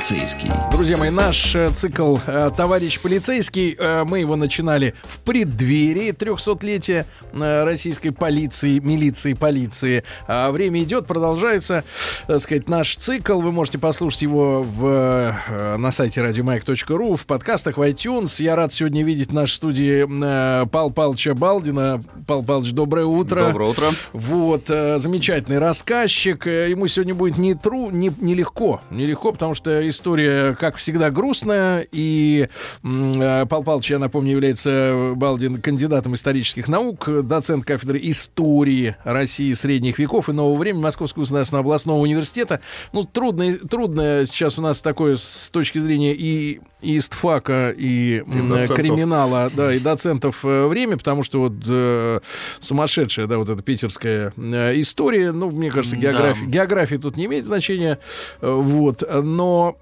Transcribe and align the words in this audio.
полицейский. 0.00 0.50
Друзья 0.72 0.96
мои, 0.96 1.10
наш 1.10 1.54
э, 1.54 1.68
цикл 1.68 2.16
э, 2.26 2.50
«Товарищ 2.56 2.98
полицейский», 3.00 3.76
э, 3.78 4.04
мы 4.04 4.20
его 4.20 4.34
начинали 4.34 4.94
в 5.02 5.20
преддверии 5.20 6.14
300-летия 6.14 7.04
э, 7.34 7.64
российской 7.64 8.08
полиции, 8.08 8.78
милиции, 8.78 9.34
полиции. 9.34 10.02
А 10.26 10.50
время 10.52 10.82
идет, 10.82 11.06
продолжается, 11.06 11.84
так 12.26 12.40
сказать, 12.40 12.66
наш 12.66 12.96
цикл. 12.96 13.42
Вы 13.42 13.52
можете 13.52 13.78
послушать 13.78 14.22
его 14.22 14.62
в, 14.62 15.36
на 15.76 15.92
сайте 15.92 16.22
радиомаяк.ру, 16.22 17.16
в 17.16 17.26
подкастах, 17.26 17.76
в 17.76 17.82
iTunes. 17.82 18.42
Я 18.42 18.56
рад 18.56 18.72
сегодня 18.72 19.04
видеть 19.04 19.30
в 19.30 19.34
нашей 19.34 19.56
студии 19.56 20.64
Пал 20.64 20.90
Палча 20.90 21.34
Балдина. 21.34 22.02
Пал 22.26 22.42
Палыч, 22.42 22.72
доброе 22.72 23.04
утро. 23.04 23.40
Доброе 23.40 23.70
утро. 23.70 23.86
Вот, 24.14 24.66
замечательный 24.66 25.58
рассказчик. 25.58 26.46
Ему 26.46 26.86
сегодня 26.86 27.14
будет 27.14 27.36
не 27.36 27.54
тру, 27.54 27.90
не, 27.90 28.10
нелегко. 28.18 28.80
Нелегко, 28.90 29.32
потому 29.32 29.54
что 29.54 29.89
история, 29.90 30.54
как 30.54 30.76
всегда, 30.76 31.10
грустная. 31.10 31.86
И 31.92 32.48
э, 32.82 33.46
Пал 33.48 33.62
Палыч, 33.62 33.90
я 33.90 33.98
напомню, 33.98 34.32
является 34.32 35.12
Балдин 35.16 35.60
кандидатом 35.60 36.14
исторических 36.14 36.68
наук, 36.68 37.08
доцент 37.24 37.64
кафедры 37.64 38.00
истории 38.02 38.96
России 39.04 39.52
средних 39.52 39.98
веков 39.98 40.28
и 40.28 40.32
нового 40.32 40.56
времени 40.56 40.82
Московского 40.82 41.22
государственного 41.22 41.62
областного 41.62 41.98
университета. 41.98 42.60
Ну, 42.92 43.04
трудно, 43.04 43.52
трудно 43.58 44.24
сейчас 44.26 44.58
у 44.58 44.62
нас 44.62 44.80
такое 44.80 45.16
с 45.16 45.50
точки 45.50 45.78
зрения 45.78 46.14
и, 46.14 46.60
и 46.80 46.98
истфака, 46.98 47.74
и, 47.76 48.22
м, 48.26 48.48
доцентов. 48.48 48.76
криминала, 48.76 49.50
да, 49.54 49.74
и 49.74 49.78
доцентов 49.78 50.44
э, 50.44 50.66
время, 50.66 50.96
потому 50.96 51.22
что 51.22 51.40
вот 51.40 51.54
э, 51.66 52.20
сумасшедшая, 52.60 53.26
да, 53.26 53.38
вот 53.38 53.50
эта 53.50 53.62
питерская 53.62 54.32
э, 54.36 54.80
история, 54.80 55.32
ну, 55.32 55.50
мне 55.50 55.70
кажется, 55.70 55.96
география, 55.96 56.46
география 56.46 56.98
тут 56.98 57.16
не 57.16 57.26
имеет 57.26 57.44
значения, 57.46 57.98
э, 58.40 58.50
вот, 58.50 59.02
но 59.22 59.76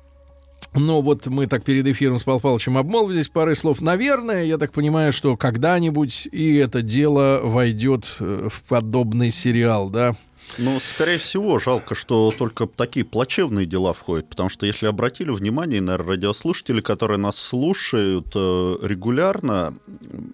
но 0.74 1.00
вот 1.00 1.26
мы 1.26 1.46
так 1.46 1.64
перед 1.64 1.86
эфиром 1.86 2.18
с 2.18 2.22
Павлом 2.22 2.40
Павловичем 2.40 2.78
обмолвились 2.78 3.28
парой 3.28 3.56
слов. 3.56 3.80
Наверное, 3.80 4.44
я 4.44 4.58
так 4.58 4.72
понимаю, 4.72 5.12
что 5.12 5.36
когда-нибудь 5.36 6.28
и 6.30 6.56
это 6.56 6.82
дело 6.82 7.40
войдет 7.42 8.16
э, 8.20 8.48
в 8.50 8.62
подобный 8.64 9.30
сериал, 9.30 9.90
да? 9.90 10.14
Ну, 10.56 10.80
скорее 10.80 11.18
всего, 11.18 11.58
жалко, 11.58 11.94
что 11.94 12.32
только 12.36 12.66
такие 12.66 13.04
плачевные 13.04 13.66
дела 13.66 13.92
входят, 13.92 14.28
потому 14.28 14.48
что, 14.48 14.66
если 14.66 14.86
обратили 14.86 15.30
внимание, 15.30 15.80
наверное, 15.80 16.08
радиослушатели, 16.16 16.80
которые 16.80 17.18
нас 17.18 17.36
слушают 17.36 18.32
э, 18.34 18.76
регулярно, 18.82 19.74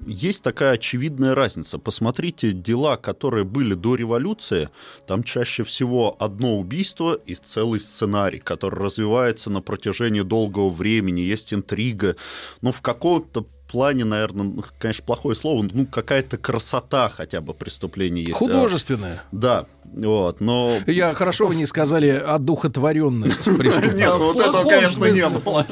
есть 0.06 0.42
такая 0.42 0.72
очевидная 0.72 1.34
разница. 1.34 1.78
Посмотрите 1.78 2.52
дела, 2.52 2.96
которые 2.96 3.44
были 3.44 3.74
до 3.74 3.96
революции, 3.96 4.70
там 5.06 5.24
чаще 5.24 5.64
всего 5.64 6.16
одно 6.18 6.58
убийство 6.58 7.14
и 7.14 7.34
целый 7.34 7.80
сценарий, 7.80 8.38
который 8.38 8.78
развивается 8.78 9.50
на 9.50 9.60
протяжении 9.60 10.22
долгого 10.22 10.70
времени, 10.70 11.20
есть 11.20 11.52
интрига, 11.52 12.16
ну, 12.60 12.72
в 12.72 12.80
каком-то 12.80 13.46
плане, 13.74 14.04
наверное, 14.04 14.44
ну, 14.44 14.64
конечно, 14.78 15.04
плохое 15.04 15.34
слово, 15.34 15.66
ну, 15.72 15.84
какая-то 15.84 16.36
красота 16.36 17.08
хотя 17.08 17.40
бы 17.40 17.54
преступления 17.54 18.22
есть. 18.22 18.38
Художественное. 18.38 19.24
Да, 19.32 19.66
вот, 19.92 20.40
но... 20.40 20.78
Я 20.86 21.14
хорошо 21.14 21.46
вы 21.46 21.54
не 21.56 21.66
сказали 21.66 22.08
одухотворенность. 22.08 23.46
Нет, 23.94 24.14
вот 24.16 24.36
этого, 24.36 24.68
конечно, 24.68 25.04
не 25.04 25.28
было. 25.28 25.64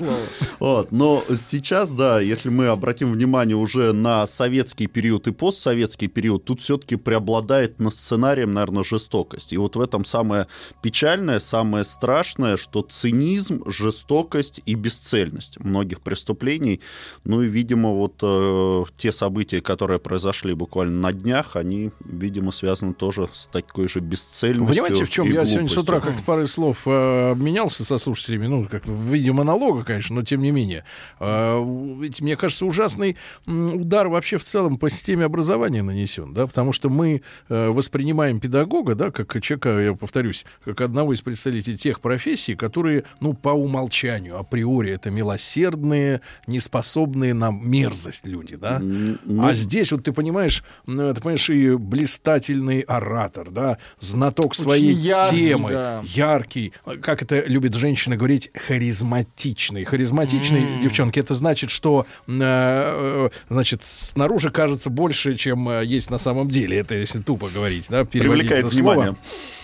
Вот, 0.61 0.93
но 0.93 1.25
сейчас, 1.37 1.91
да, 1.91 2.21
если 2.21 2.49
мы 2.49 2.69
обратим 2.69 3.13
внимание 3.13 3.57
уже 3.57 3.93
на 3.93 4.27
советский 4.27 4.87
период 4.87 5.27
и 5.27 5.33
постсоветский 5.33 6.09
период, 6.09 6.45
тут 6.45 6.61
все-таки 6.61 6.97
преобладает 6.97 7.81
на 7.81 7.91
сценарием, 7.91 8.53
наверное, 8.53 8.85
жестокость. 8.85 9.53
И 9.53 9.57
вот 9.57 9.77
в 9.77 9.81
этом 9.81 10.05
самое 10.05 10.47
печальное, 10.83 11.39
самое 11.39 11.85
страшное, 11.85 12.57
что 12.57 12.83
цинизм, 12.83 13.63
жестокость 13.67 14.61
и 14.67 14.75
бесцельность 14.75 15.59
многих 15.59 16.01
преступлений. 16.01 16.81
Ну 17.25 17.43
и, 17.43 17.49
видимо, 17.49 17.91
вот 17.91 18.21
э, 18.23 18.85
те 18.97 19.11
события, 19.11 19.61
которые 19.61 19.99
произошли 19.99 20.55
буквально 20.55 21.01
на 21.01 21.13
днях, 21.13 21.57
они, 21.57 21.91
видимо, 22.05 22.53
связаны 22.53 22.95
тоже 22.95 23.29
с 23.33 23.47
такой 23.47 23.89
же 23.89 24.01
бесцельностью. 24.03 24.67
Вы 24.67 24.73
Понимаете, 24.73 25.05
в 25.05 25.11
чем? 25.11 25.27
Я 25.27 25.47
сегодня 25.47 25.69
с 25.69 25.77
утра 25.77 25.95
глупостью. 25.97 26.13
как-то 26.13 26.27
парой 26.27 26.49
слов 26.49 26.83
э, 26.87 27.31
обменялся 27.33 27.85
со 27.85 27.99
слушателями, 27.99 28.47
ну, 28.47 28.67
как 28.71 28.87
в 28.87 29.13
виде 29.13 29.33
монолога, 29.33 29.85
конечно, 29.85 30.17
но 30.17 30.23
тем 30.23 30.43
не 30.43 30.51
менее. 30.51 30.85
Э, 31.21 31.63
ведь, 32.01 32.21
мне 32.21 32.37
кажется, 32.37 32.67
ужасный 32.67 33.17
удар 33.47 34.09
вообще 34.09 34.39
в 34.39 34.45
целом 34.45 34.79
по 34.79 34.91
системе 34.91 35.25
образования 35.25 35.83
нанесен, 35.83 36.35
да, 36.35 36.47
потому 36.47 36.73
что 36.73 36.91
мы 36.91 37.23
э, 37.49 37.69
воспринимаем 37.69 38.41
педагога, 38.41 38.95
да, 38.95 39.11
как 39.11 39.41
человека, 39.43 39.79
я 39.79 39.95
повторюсь, 39.95 40.45
как 40.65 40.81
одного 40.81 41.13
из 41.13 41.21
представителей 41.21 41.77
тех 41.77 42.01
профессий, 42.01 42.55
которые, 42.55 43.05
ну, 43.21 43.35
по 43.35 43.51
умолчанию, 43.51 44.39
априори, 44.39 44.91
это 44.93 45.11
милосердные, 45.11 46.21
неспособные 46.47 47.35
на 47.35 47.51
мерзость 47.51 48.27
люди, 48.27 48.57
да. 48.57 48.79
Ну, 48.81 49.45
А 49.45 49.55
здесь 49.55 49.93
вот 49.93 50.05
ты 50.05 50.13
понимаешь, 50.13 50.65
ну, 50.87 51.13
ты 51.15 51.21
понимаешь, 51.21 51.51
и 51.51 51.77
блистательный 51.77 52.81
оратор, 52.81 53.51
да, 53.51 53.79
знаток 54.01 54.55
своей 54.55 54.95
яркий, 54.95 55.49
темы, 55.49 55.71
да. 55.71 56.03
яркий, 56.05 56.73
как 57.03 57.23
это 57.23 57.43
любит 57.45 57.75
женщина 57.75 58.17
говорить, 58.17 58.51
харизматичный. 58.55 59.85
Харизматичный, 59.85 60.81
девчонки, 60.83 61.19
это 61.19 61.35
значит, 61.35 61.71
что, 61.71 62.07
э, 62.27 62.33
э, 62.33 63.31
значит, 63.49 63.85
снаружи 63.85 64.51
кажется 64.51 64.91
больше, 64.91 65.35
чем 65.35 65.69
э, 65.69 65.85
есть 65.85 66.11
на 66.11 66.19
самом 66.19 66.49
деле. 66.49 66.79
Это 66.79 66.95
если 66.95 67.21
тупо 67.21 67.49
говорить, 67.49 67.87
да, 67.89 68.05
переводить 68.05 68.49
Привлекает 68.49 68.67
это 68.67 68.75
слово. 68.75 69.17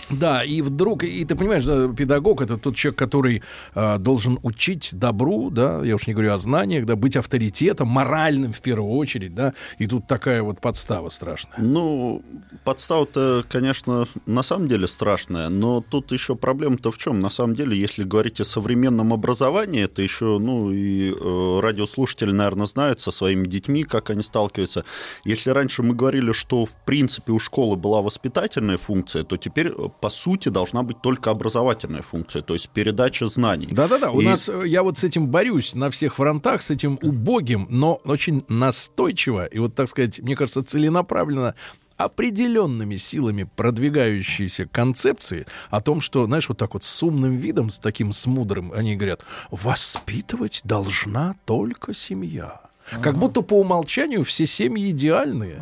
Да, 0.09 0.43
и 0.43 0.61
вдруг, 0.61 1.03
и 1.03 1.23
ты 1.25 1.35
понимаешь, 1.35 1.65
да, 1.65 1.87
педагог 1.87 2.41
это 2.41 2.57
тот 2.57 2.75
человек, 2.75 2.97
который 2.97 3.43
э, 3.75 3.97
должен 3.99 4.39
учить 4.43 4.89
добру, 4.91 5.49
да, 5.49 5.83
я 5.83 5.95
уж 5.95 6.07
не 6.07 6.13
говорю 6.13 6.33
о 6.33 6.37
знаниях, 6.37 6.85
да, 6.85 6.95
быть 6.95 7.15
авторитетом, 7.15 7.87
моральным 7.87 8.53
в 8.53 8.61
первую 8.61 8.91
очередь, 8.93 9.35
да, 9.35 9.53
и 9.77 9.87
тут 9.87 10.07
такая 10.07 10.41
вот 10.41 10.59
подстава 10.61 11.09
страшная. 11.09 11.59
Ну, 11.59 12.23
подстава-то, 12.63 13.43
конечно, 13.49 14.07
на 14.25 14.43
самом 14.43 14.67
деле 14.67 14.87
страшная, 14.87 15.49
но 15.49 15.81
тут 15.81 16.11
еще 16.11 16.35
проблема-то 16.35 16.91
в 16.91 16.97
чем? 16.97 17.19
На 17.19 17.29
самом 17.29 17.55
деле, 17.55 17.77
если 17.77 18.03
говорить 18.03 18.39
о 18.41 18.45
современном 18.45 19.13
образовании, 19.13 19.83
это 19.83 20.01
еще, 20.01 20.39
ну, 20.39 20.71
и 20.71 21.11
э, 21.11 21.59
радиослушатели, 21.61 22.31
наверное, 22.31 22.65
знают 22.65 22.99
со 22.99 23.11
своими 23.11 23.45
детьми, 23.45 23.83
как 23.83 24.09
они 24.09 24.23
сталкиваются. 24.23 24.85
Если 25.25 25.51
раньше 25.51 25.83
мы 25.83 25.93
говорили, 25.93 26.31
что, 26.31 26.65
в 26.65 26.75
принципе, 26.85 27.31
у 27.31 27.39
школы 27.39 27.75
была 27.75 28.01
воспитательная 28.01 28.77
функция, 28.77 29.23
то 29.23 29.37
теперь, 29.37 29.67
э, 29.67 29.89
по 30.01 30.09
сути, 30.09 30.49
должна 30.49 30.83
быть 30.83 31.01
только 31.01 31.29
образовательная 31.31 32.01
функция, 32.01 32.41
то 32.41 32.53
есть 32.53 32.69
передача 32.69 33.27
знаний. 33.27 33.67
Да-да-да, 33.71 34.11
у 34.11 34.21
И- 34.21 34.25
нас, 34.25 34.49
э, 34.49 34.63
я 34.67 34.83
вот 34.83 34.97
с 34.97 35.03
этим 35.03 35.27
борюсь 35.27 35.75
на 35.75 35.89
всех 35.91 36.15
фронтах, 36.15 36.61
с 36.61 36.69
этим 36.71 36.97
убогим, 37.01 37.67
но 37.69 37.99
очень 38.05 38.43
настойчиво 38.47 39.45
и 39.45 39.59
вот, 39.59 39.75
так 39.75 39.87
сказать, 39.89 40.19
мне 40.19 40.35
кажется, 40.35 40.63
целенаправленно 40.63 41.55
определенными 41.97 42.95
силами 42.95 43.43
продвигающиеся 43.57 44.65
концепции 44.67 45.45
о 45.69 45.81
том, 45.81 45.99
что, 45.99 46.25
знаешь, 46.25 46.47
вот 46.47 46.57
так 46.57 46.73
вот 46.73 46.85
с 46.85 47.03
умным 47.03 47.35
видом, 47.35 47.69
с 47.69 47.77
таким 47.77 48.13
с 48.13 48.25
мудрым, 48.25 48.71
они 48.71 48.95
говорят, 48.95 49.25
воспитывать 49.51 50.61
должна 50.63 51.35
только 51.45 51.93
семья. 51.93 52.61
Как 53.01 53.17
будто 53.17 53.41
по 53.41 53.59
умолчанию 53.59 54.23
все 54.23 54.47
семьи 54.47 54.89
идеальные. 54.91 55.61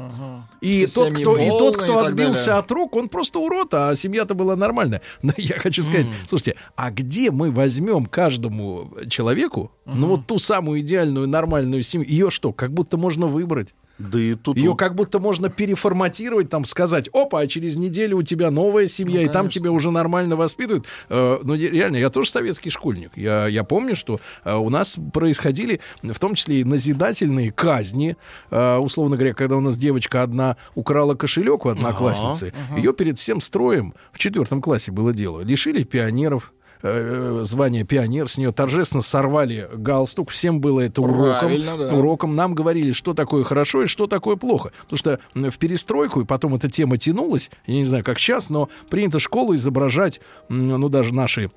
И, 0.62 0.86
Все 0.86 1.06
тот, 1.06 1.14
кто, 1.14 1.38
и 1.38 1.50
тот, 1.50 1.78
кто 1.78 2.02
и 2.02 2.06
отбился 2.08 2.48
далее. 2.48 2.60
от 2.60 2.72
рук, 2.72 2.96
он 2.96 3.10
просто 3.10 3.40
урод, 3.40 3.74
а 3.74 3.96
семья-то 3.96 4.34
была 4.34 4.56
нормальная. 4.56 5.02
Но 5.22 5.34
я 5.38 5.60
хочу 5.60 5.84
сказать, 5.84 6.08
слушайте, 6.28 6.56
а 6.76 6.92
где 6.92 7.32
мы 7.32 7.52
возьмем 7.52 8.06
каждому 8.06 8.92
человеку, 9.10 9.72
ну 9.86 10.08
вот 10.08 10.26
ту 10.26 10.40
самую 10.40 10.80
идеальную 10.82 11.28
нормальную 11.28 11.84
семью, 11.84 12.08
ее 12.08 12.32
что, 12.32 12.54
как 12.54 12.72
будто 12.72 12.98
можно 12.98 13.28
выбрать? 13.28 13.76
Да 14.00 14.20
и 14.20 14.36
тут 14.36 14.58
Ее 14.58 14.76
как 14.76 14.96
будто 14.96 15.20
можно 15.20 15.50
переформатировать, 15.50 16.50
там 16.50 16.66
сказать, 16.66 17.10
опа, 17.14 17.40
а 17.40 17.48
через 17.48 17.78
неделю 17.78 18.18
у 18.18 18.24
тебя 18.24 18.52
новая 18.52 18.88
семья, 18.88 19.22
Ну, 19.22 19.26
и 19.26 19.30
там 19.30 19.50
тебя 19.50 19.72
уже 19.72 19.90
нормально 19.92 20.36
воспитывают. 20.36 20.86
Э, 21.10 21.40
ну, 21.44 21.56
де- 21.58 21.70
реально, 21.70 21.98
я 21.98 22.10
тоже 22.10 22.30
советский 22.30 22.70
школьник. 22.70 23.12
Я, 23.16 23.48
я 23.48 23.64
помню, 23.64 23.96
что 23.96 24.20
э, 24.44 24.54
у 24.56 24.70
нас 24.70 24.98
происходили, 25.14 25.80
в 26.04 26.20
том 26.20 26.36
числе 26.36 26.62
и 26.62 26.64
назидательные 26.64 27.52
казни. 27.52 28.18
Э, 28.52 28.78
условно 28.78 29.16
говоря, 29.16 29.34
когда 29.34 29.56
у 29.58 29.62
нас 29.62 29.78
девочка 29.78 30.22
одна 30.24 30.58
украла 30.76 31.16
кошелек 31.16 31.66
у 31.66 31.70
одноклассницы, 31.70 32.54
ее 32.78 32.94
перед 32.94 33.18
всем 33.18 33.42
строем 33.42 33.94
в 34.12 34.20
четвертом 34.20 34.62
классе 34.62 34.92
было 34.92 35.14
дело. 35.14 35.42
Лишили 35.42 35.84
пионеров, 35.84 36.54
э, 36.82 37.42
звание 37.44 37.84
пионер, 37.84 38.30
с 38.30 38.38
нее 38.38 38.52
торжественно 38.52 39.02
сорвали 39.02 39.70
галстук, 39.74 40.32
всем 40.32 40.62
было 40.62 40.82
это 40.82 41.02
уроком. 41.02 41.52
Да. 41.64 41.94
Уроком 41.94 42.36
нам 42.36 42.54
говорили, 42.54 42.92
что 42.92 43.14
такое 43.14 43.44
хорошо 43.44 43.84
и 43.84 43.88
что 43.88 44.08
такое 44.08 44.36
плохо. 44.36 44.72
Потому 44.84 44.98
что 44.98 45.20
в 45.34 45.58
перестройку, 45.58 46.22
и 46.22 46.26
потом 46.26 46.56
эта 46.56 46.70
тема 46.70 46.98
тянулась, 46.98 47.50
я 47.66 47.76
не 47.76 47.86
знаю, 47.86 48.04
как 48.04 48.20
сейчас, 48.20 48.50
но 48.50 48.70
принято 48.90 49.20
школу 49.20 49.56
изображать, 49.56 50.22
ну, 50.50 50.90
даже 50.90 51.14
наши 51.14 51.52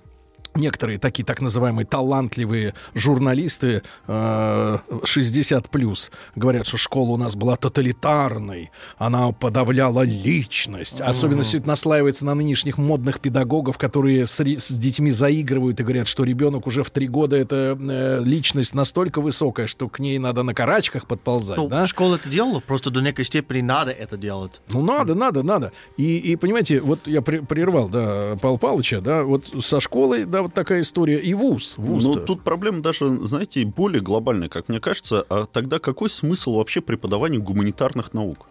некоторые 0.55 0.99
такие 0.99 1.25
так 1.25 1.41
называемые 1.41 1.87
талантливые 1.87 2.75
журналисты 2.95 3.83
э, 4.07 4.79
60 5.05 5.71
плюс 5.71 6.11
говорят, 6.35 6.67
что 6.67 6.77
школа 6.77 7.11
у 7.11 7.17
нас 7.17 7.37
была 7.37 7.57
тоталитарной, 7.57 8.71
она 8.99 9.33
подавляла 9.33 10.03
личность. 10.03 11.01
Особенно 11.01 11.43
все 11.43 11.59
это 11.59 11.69
наслаивается 11.69 12.25
на 12.25 12.35
нынешних 12.35 12.79
модных 12.79 13.21
педагогов, 13.21 13.79
которые 13.79 14.27
с, 14.27 14.41
с 14.41 14.71
детьми 14.71 15.11
заигрывают 15.11 15.81
и 15.81 15.83
говорят, 15.83 16.09
что 16.09 16.25
ребенок 16.25 16.67
уже 16.67 16.83
в 16.83 16.91
три 16.91 17.09
года 17.09 17.37
это 17.37 17.79
э, 17.81 18.21
личность 18.25 18.75
настолько 18.75 19.21
высокая, 19.21 19.67
что 19.67 19.89
к 19.89 19.99
ней 19.99 20.19
надо 20.19 20.43
на 20.43 20.55
карачках 20.55 21.07
подползать. 21.07 21.57
Ну, 21.57 21.69
да? 21.69 21.87
школа 21.87 22.17
это 22.17 22.29
делала, 22.29 22.61
просто 22.61 22.91
до 22.91 23.01
некой 23.01 23.25
степени 23.25 23.61
надо 23.63 23.91
это 23.91 24.17
делать. 24.17 24.61
Ну, 24.71 24.83
надо, 24.83 25.15
надо, 25.15 25.43
надо. 25.43 25.73
И, 25.97 26.19
и 26.19 26.37
понимаете, 26.37 26.81
вот 26.81 27.07
я 27.07 27.23
при- 27.23 27.41
прервал, 27.41 27.89
да, 27.89 28.37
Павла 28.41 28.57
Павловича, 28.57 29.01
да, 29.01 29.25
вот 29.25 29.47
со 29.61 29.81
школой, 29.81 30.25
да, 30.25 30.40
вот 30.43 30.55
такая 30.55 30.81
история. 30.81 31.19
И 31.21 31.35
вуз, 31.35 31.75
вуз 31.77 32.05
Ну, 32.05 32.15
тут 32.15 32.43
проблема 32.43 32.83
даже, 32.83 33.07
знаете, 33.27 33.65
более 33.65 34.01
глобальная, 34.01 34.49
как 34.49 34.69
мне 34.69 34.81
кажется. 34.81 35.25
А 35.29 35.47
тогда 35.47 35.79
какой 35.79 36.11
смысл 36.11 36.57
вообще 36.57 36.81
преподавания 36.81 37.39
гуманитарных 37.39 38.15
наук? 38.15 38.47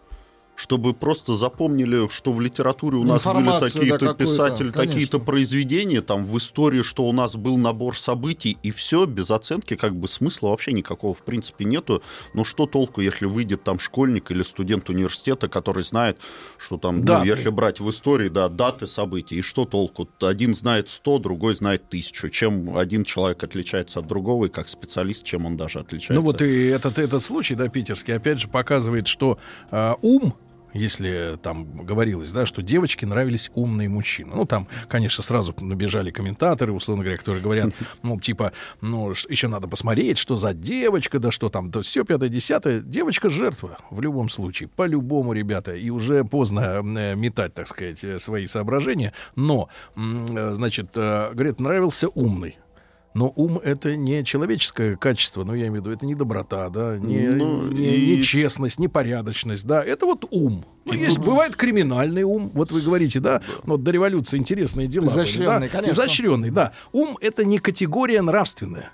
Чтобы 0.59 0.93
просто 0.93 1.37
запомнили, 1.37 2.09
что 2.09 2.33
в 2.33 2.41
литературе 2.41 2.97
у 2.97 3.05
нас 3.05 3.23
были 3.23 3.37
Информацию, 3.37 3.71
такие-то 3.71 4.05
да, 4.07 4.13
писатели, 4.13 4.71
такие-то 4.71 5.19
произведения, 5.19 6.01
там 6.01 6.25
в 6.25 6.37
истории, 6.37 6.81
что 6.81 7.03
у 7.03 7.13
нас 7.13 7.37
был 7.37 7.57
набор 7.57 7.97
событий, 7.97 8.57
и 8.61 8.71
все, 8.71 9.05
без 9.05 9.31
оценки, 9.31 9.77
как 9.77 9.95
бы 9.95 10.09
смысла 10.09 10.49
вообще 10.49 10.73
никакого 10.73 11.13
в 11.13 11.23
принципе 11.23 11.63
нету. 11.63 12.03
Но 12.33 12.43
что 12.43 12.65
толку, 12.65 12.99
если 12.99 13.25
выйдет 13.25 13.63
там 13.63 13.79
школьник 13.79 14.31
или 14.31 14.41
студент 14.43 14.89
университета, 14.89 15.47
который 15.47 15.81
знает, 15.81 16.17
что 16.57 16.77
там, 16.77 16.97
ну, 16.97 17.05
Даты. 17.05 17.29
если 17.29 17.49
брать 17.51 17.79
в 17.79 17.89
истории, 17.89 18.27
да, 18.27 18.49
даты 18.49 18.85
событий, 18.85 19.37
и 19.37 19.41
что 19.41 19.63
толку? 19.63 20.09
Один 20.19 20.53
знает 20.53 20.89
100, 20.89 21.19
другой 21.19 21.55
знает 21.55 21.87
тысячу. 21.87 22.27
Чем 22.27 22.75
один 22.77 23.05
человек 23.05 23.41
отличается 23.41 23.99
от 23.99 24.07
другого, 24.07 24.47
и 24.47 24.49
как 24.49 24.67
специалист, 24.67 25.23
чем 25.23 25.45
он 25.45 25.55
даже 25.55 25.79
отличается? 25.79 26.15
Ну 26.15 26.21
вот 26.21 26.41
и 26.41 26.65
этот, 26.65 26.99
этот 26.99 27.23
случай, 27.23 27.55
да, 27.55 27.69
питерский, 27.69 28.13
опять 28.13 28.41
же 28.41 28.49
показывает, 28.49 29.07
что 29.07 29.39
а, 29.71 29.95
ум 30.01 30.35
если 30.73 31.37
там 31.41 31.65
говорилось, 31.77 32.31
да, 32.31 32.45
что 32.45 32.61
девочке 32.61 33.05
нравились 33.05 33.51
умные 33.53 33.89
мужчины. 33.89 34.31
Ну, 34.35 34.45
там, 34.45 34.67
конечно, 34.87 35.23
сразу 35.23 35.55
набежали 35.59 36.11
комментаторы, 36.11 36.71
условно 36.71 37.03
говоря, 37.03 37.17
которые 37.17 37.41
говорят, 37.41 37.73
ну, 38.03 38.19
типа, 38.19 38.51
ну, 38.81 39.11
еще 39.29 39.47
надо 39.47 39.67
посмотреть, 39.67 40.17
что 40.17 40.35
за 40.35 40.53
девочка, 40.53 41.19
да 41.19 41.31
что 41.31 41.49
там, 41.49 41.71
да 41.71 41.81
все, 41.81 42.03
пятое, 42.03 42.29
десятое. 42.29 42.79
Девочка 42.79 43.29
жертва 43.29 43.77
в 43.89 44.01
любом 44.01 44.29
случае, 44.29 44.69
по-любому, 44.69 45.33
ребята. 45.33 45.75
И 45.75 45.89
уже 45.89 46.23
поздно 46.23 46.81
э, 46.83 47.15
метать, 47.15 47.53
так 47.53 47.67
сказать, 47.67 48.03
э, 48.03 48.19
свои 48.19 48.47
соображения. 48.47 49.13
Но, 49.35 49.69
э, 49.95 50.53
значит, 50.55 50.91
говорят, 50.93 51.59
нравился 51.59 52.09
умный. 52.09 52.57
Но 53.15 53.33
ум 53.35 53.57
это 53.63 53.95
не 53.95 54.23
человеческое 54.23 54.95
качество, 54.95 55.43
ну 55.43 55.53
я 55.55 55.67
имею 55.67 55.81
в 55.81 55.85
виду, 55.85 55.91
это 55.95 56.05
не 56.05 56.13
доброта, 56.15 56.69
да, 56.69 56.97
не, 56.97 57.27
Ну, 57.27 57.63
не, 57.65 57.95
и- 57.95 58.17
не 58.17 58.23
честность, 58.23 58.77
не 58.79 58.87
порядочность, 58.87 59.65
да, 59.65 59.83
это 59.83 60.05
вот 60.05 60.25
ум. 60.29 60.63
Ну, 60.85 60.93
есть, 60.93 61.17
бывает 61.17 61.55
криминальный 61.55 62.23
ум, 62.23 62.51
вот 62.53 62.71
вы 62.71 62.81
говорите, 62.81 63.19
да, 63.19 63.41
ну, 63.63 63.73
вот 63.73 63.83
до 63.83 63.91
революции 63.91 64.37
интересные 64.37 64.87
дела. 64.87 65.05
были, 65.05 65.13
Изощренный, 65.15 65.67
да? 65.67 65.69
конечно. 65.69 65.93
Изощренный, 65.93 66.49
да. 66.51 66.71
Ум 66.91 67.17
это 67.19 67.43
не 67.45 67.57
категория 67.59 68.21
нравственная. 68.21 68.91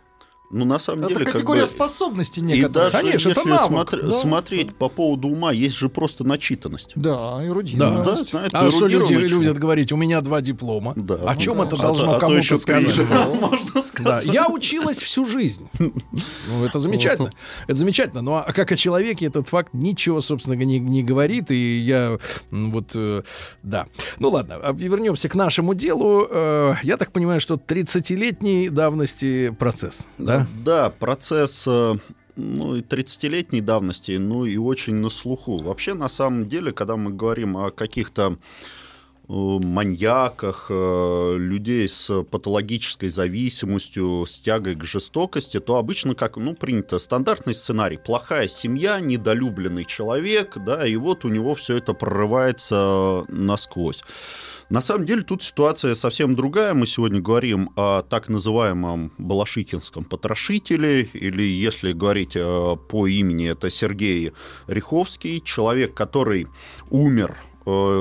Ну, 0.51 0.63
на 0.65 0.79
самом 0.79 0.99
Это 1.05 1.09
деле, 1.13 1.25
как 1.25 1.33
категория 1.33 1.61
бы- 1.61 1.67
способностей 1.67 2.41
И 2.41 2.43
некоторых. 2.43 2.71
даже 2.93 2.97
Конечно, 3.05 3.29
это 3.29 3.39
если 3.41 3.49
навык, 3.49 3.93
смотр- 3.93 4.01
да. 4.05 4.11
смотреть 4.11 4.75
по 4.75 4.89
поводу 4.89 5.27
ума, 5.27 5.51
есть 5.51 5.75
же 5.75 5.89
просто 5.89 6.23
начитанность. 6.23 6.91
Да, 6.95 7.37
Ну, 7.39 7.47
эрудированность. 7.47 8.05
да, 8.25 8.29
знает, 8.29 8.49
А 8.53 8.71
что 8.71 8.87
люди 8.87 9.13
любят 9.13 9.57
говорить, 9.57 9.91
у 9.91 9.97
меня 9.97 10.21
два 10.21 10.41
диплома. 10.41 10.93
Да. 10.95 11.15
О 11.15 11.35
чем 11.35 11.57
Ну 11.57 11.63
это 11.63 11.75
да. 11.77 11.81
должно 11.83 12.03
А 12.03 12.05
то- 12.05 12.11
а 12.11 12.13
то 12.15 12.19
кому-то 12.21 12.39
еще 12.39 12.57
сказать? 12.57 12.93
три. 13.93 14.05
Да. 14.05 14.21
Я 14.23 14.47
училась 14.47 15.01
всю 15.01 15.25
жизнь. 15.25 15.67
Ну, 15.79 16.65
это 16.65 16.79
замечательно. 16.79 17.31
Это 17.67 17.75
замечательно. 17.77 18.21
Но 18.21 18.43
а 18.45 18.51
как 18.53 18.71
о 18.71 18.75
человеке 18.77 19.25
этот 19.25 19.47
факт 19.47 19.73
ничего, 19.73 20.21
собственно, 20.21 20.53
не, 20.55 20.79
не 20.79 21.03
говорит. 21.03 21.49
И 21.51 21.79
я 21.79 22.17
вот, 22.51 22.91
э, 22.93 23.23
да. 23.63 23.87
Ну 24.19 24.29
ладно, 24.29 24.57
а 24.61 24.73
вернемся 24.73 25.29
к 25.29 25.35
нашему 25.35 25.73
делу. 25.73 26.27
Э, 26.29 26.75
я 26.83 26.97
так 26.97 27.11
понимаю, 27.11 27.39
что 27.41 27.55
30-летней 27.55 28.69
давности 28.69 29.49
процесс. 29.57 30.05
Да? 30.17 30.34
Да, 30.63 30.89
процесс 30.89 31.65
э, 31.67 31.95
ну, 32.35 32.75
и 32.75 32.81
30-летней 32.81 33.61
давности, 33.61 34.17
ну 34.17 34.45
и 34.45 34.57
очень 34.57 34.95
на 34.95 35.09
слуху. 35.09 35.57
Вообще, 35.57 35.93
на 35.93 36.09
самом 36.09 36.47
деле, 36.47 36.71
когда 36.71 36.95
мы 36.95 37.11
говорим 37.11 37.57
о 37.57 37.71
каких-то 37.71 38.37
э, 39.27 39.33
маньяках, 39.33 40.67
э, 40.69 41.35
людей 41.37 41.87
с 41.87 42.23
патологической 42.23 43.09
зависимостью, 43.09 44.25
с 44.27 44.39
тягой 44.39 44.75
к 44.75 44.83
жестокости, 44.83 45.59
то 45.59 45.77
обычно, 45.77 46.15
как 46.15 46.37
ну, 46.37 46.55
принято, 46.55 46.99
стандартный 46.99 47.53
сценарий. 47.53 47.97
Плохая 47.97 48.47
семья, 48.47 48.99
недолюбленный 48.99 49.85
человек, 49.85 50.57
да, 50.57 50.85
и 50.85 50.95
вот 50.95 51.25
у 51.25 51.29
него 51.29 51.55
все 51.55 51.77
это 51.77 51.93
прорывается 51.93 53.23
насквозь. 53.29 54.03
На 54.69 54.81
самом 54.81 55.05
деле 55.05 55.21
тут 55.21 55.43
ситуация 55.43 55.93
совсем 55.93 56.35
другая. 56.35 56.73
Мы 56.73 56.87
сегодня 56.87 57.21
говорим 57.21 57.69
о 57.75 58.01
так 58.01 58.29
называемом 58.29 59.11
Балашихинском 59.19 60.03
потрошителе, 60.03 61.03
или 61.13 61.43
если 61.43 61.91
говорить 61.91 62.35
э, 62.35 62.75
по 62.89 63.05
имени, 63.05 63.47
это 63.47 63.69
Сергей 63.69 64.33
Риховский, 64.67 65.41
человек, 65.41 65.93
который 65.93 66.47
умер 66.89 67.37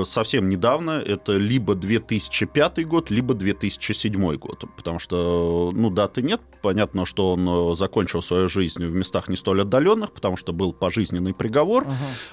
совсем 0.05 0.49
недавно, 0.49 0.91
это 0.91 1.33
либо 1.37 1.75
2005 1.75 2.87
год, 2.87 3.09
либо 3.09 3.33
2007 3.33 4.35
год, 4.37 4.65
потому 4.77 4.99
что, 4.99 5.71
ну, 5.73 5.89
даты 5.89 6.21
нет, 6.21 6.41
понятно, 6.61 7.05
что 7.05 7.33
он 7.33 7.47
э, 7.47 7.75
закончил 7.75 8.21
свою 8.21 8.47
жизнь 8.47 8.83
в 8.85 8.93
местах 8.93 9.29
не 9.29 9.35
столь 9.35 9.61
отдаленных, 9.61 10.11
потому 10.11 10.37
что 10.37 10.53
был 10.53 10.73
пожизненный 10.73 11.33
приговор, 11.33 11.85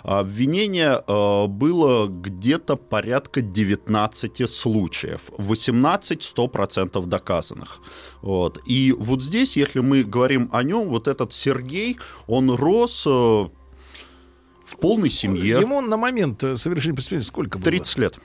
а 0.04 0.20
обвинение 0.20 1.02
э, 1.06 1.46
было 1.46 2.06
где-то 2.06 2.76
порядка 2.76 3.40
19 3.40 4.48
случаев, 4.48 5.30
18 5.38 6.20
100% 6.20 7.06
доказанных. 7.06 7.80
Вот. 8.22 8.60
И 8.66 8.94
вот 8.98 9.22
здесь, 9.22 9.56
если 9.56 9.80
мы 9.80 10.04
говорим 10.04 10.48
о 10.52 10.62
нем, 10.62 10.88
вот 10.88 11.08
этот 11.08 11.32
Сергей, 11.32 11.98
он 12.26 12.50
рос 12.50 13.04
э, 13.06 13.48
в 14.64 14.76
полной 14.78 15.10
семье, 15.10 15.58
Ему 15.60 15.80
на 15.80 15.96
момент 15.96 16.42
э, 16.42 16.56
совершения 16.56 16.94
преступления 16.94 17.24
сколько 17.24 17.58
было? 17.58 17.64
30 17.64 17.98
лет. 17.98 18.18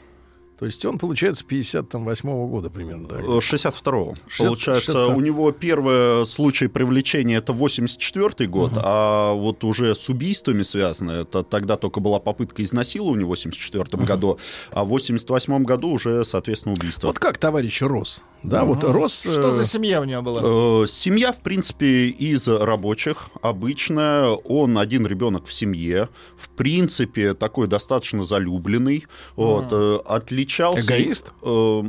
То 0.60 0.65
есть 0.65 0.84
он, 0.86 0.98
получается, 0.98 1.46
58 1.46 2.48
года 2.48 2.70
примерно. 2.72 3.08
Да? 3.08 3.17
Э, 3.17 3.22
62-го. 3.22 4.15
60 4.27 4.48
Получается, 4.48 4.91
62. 4.94 5.15
у 5.15 5.20
него 5.22 5.51
первый 5.51 6.25
случай 6.25 6.67
привлечения 6.67 7.38
это 7.38 7.53
84 7.53 8.50
год, 8.50 8.72
а 8.75 9.34
вот 9.34 9.63
уже 9.63 9.94
с 9.94 10.10
убийствами 10.10 10.63
связано, 10.63 11.12
это 11.12 11.44
тогда 11.44 11.77
только 11.77 12.00
была 12.00 12.20
попытка 12.20 12.63
изнасилования 12.63 13.25
в 13.25 13.27
84 13.27 14.03
году, 14.03 14.39
а 14.72 14.84
в 14.84 14.88
88 14.88 15.63
году 15.63 15.89
уже, 15.89 16.25
соответственно, 16.25 16.74
убийство. 16.74 17.08
Вот 17.08 17.20
как 17.20 17.38
товарищ 17.38 17.82
рос? 17.84 18.24
Да, 18.44 18.63
вот 18.63 18.84
рос... 18.84 19.25
э, 19.25 19.32
Что 19.32 19.51
за 19.51 19.65
семья 19.65 20.01
у 20.01 20.03
него 20.06 20.22
была? 20.22 20.41
Э, 20.84 20.88
Семья, 20.88 21.32
в 21.32 21.41
принципе, 21.41 22.08
из 22.08 22.48
рабочих, 22.48 23.29
обычная. 23.41 24.27
Он 24.29 24.77
один 24.77 25.06
ребенок 25.08 25.46
в 25.48 25.53
семье. 25.53 26.10
В 26.38 26.50
принципе, 26.50 27.34
такой 27.34 27.67
достаточно 27.67 28.24
залюбленный. 28.24 29.06
Вот, 29.36 29.65
э, 29.72 30.00
отличался... 30.06 30.82
Эгоист? 30.82 31.34
Э, 31.41 31.84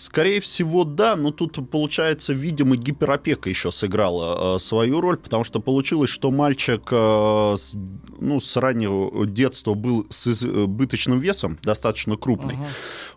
Скорее 0.00 0.40
всего, 0.40 0.84
да, 0.84 1.16
но 1.16 1.32
тут, 1.32 1.58
получается, 1.70 2.32
видимо, 2.32 2.76
гиперопека 2.76 3.50
еще 3.50 3.72
сыграла 3.72 4.54
э, 4.54 4.58
свою 4.60 5.00
роль, 5.00 5.16
потому 5.16 5.42
что 5.42 5.58
получилось, 5.58 6.08
что 6.08 6.30
мальчик 6.30 6.82
э, 6.92 7.54
с, 7.58 7.74
ну, 8.20 8.38
с 8.38 8.56
раннего 8.56 9.26
детства 9.26 9.74
был 9.74 10.06
с 10.08 10.28
избыточным 10.28 11.18
весом, 11.18 11.58
достаточно 11.64 12.16
крупный. 12.16 12.56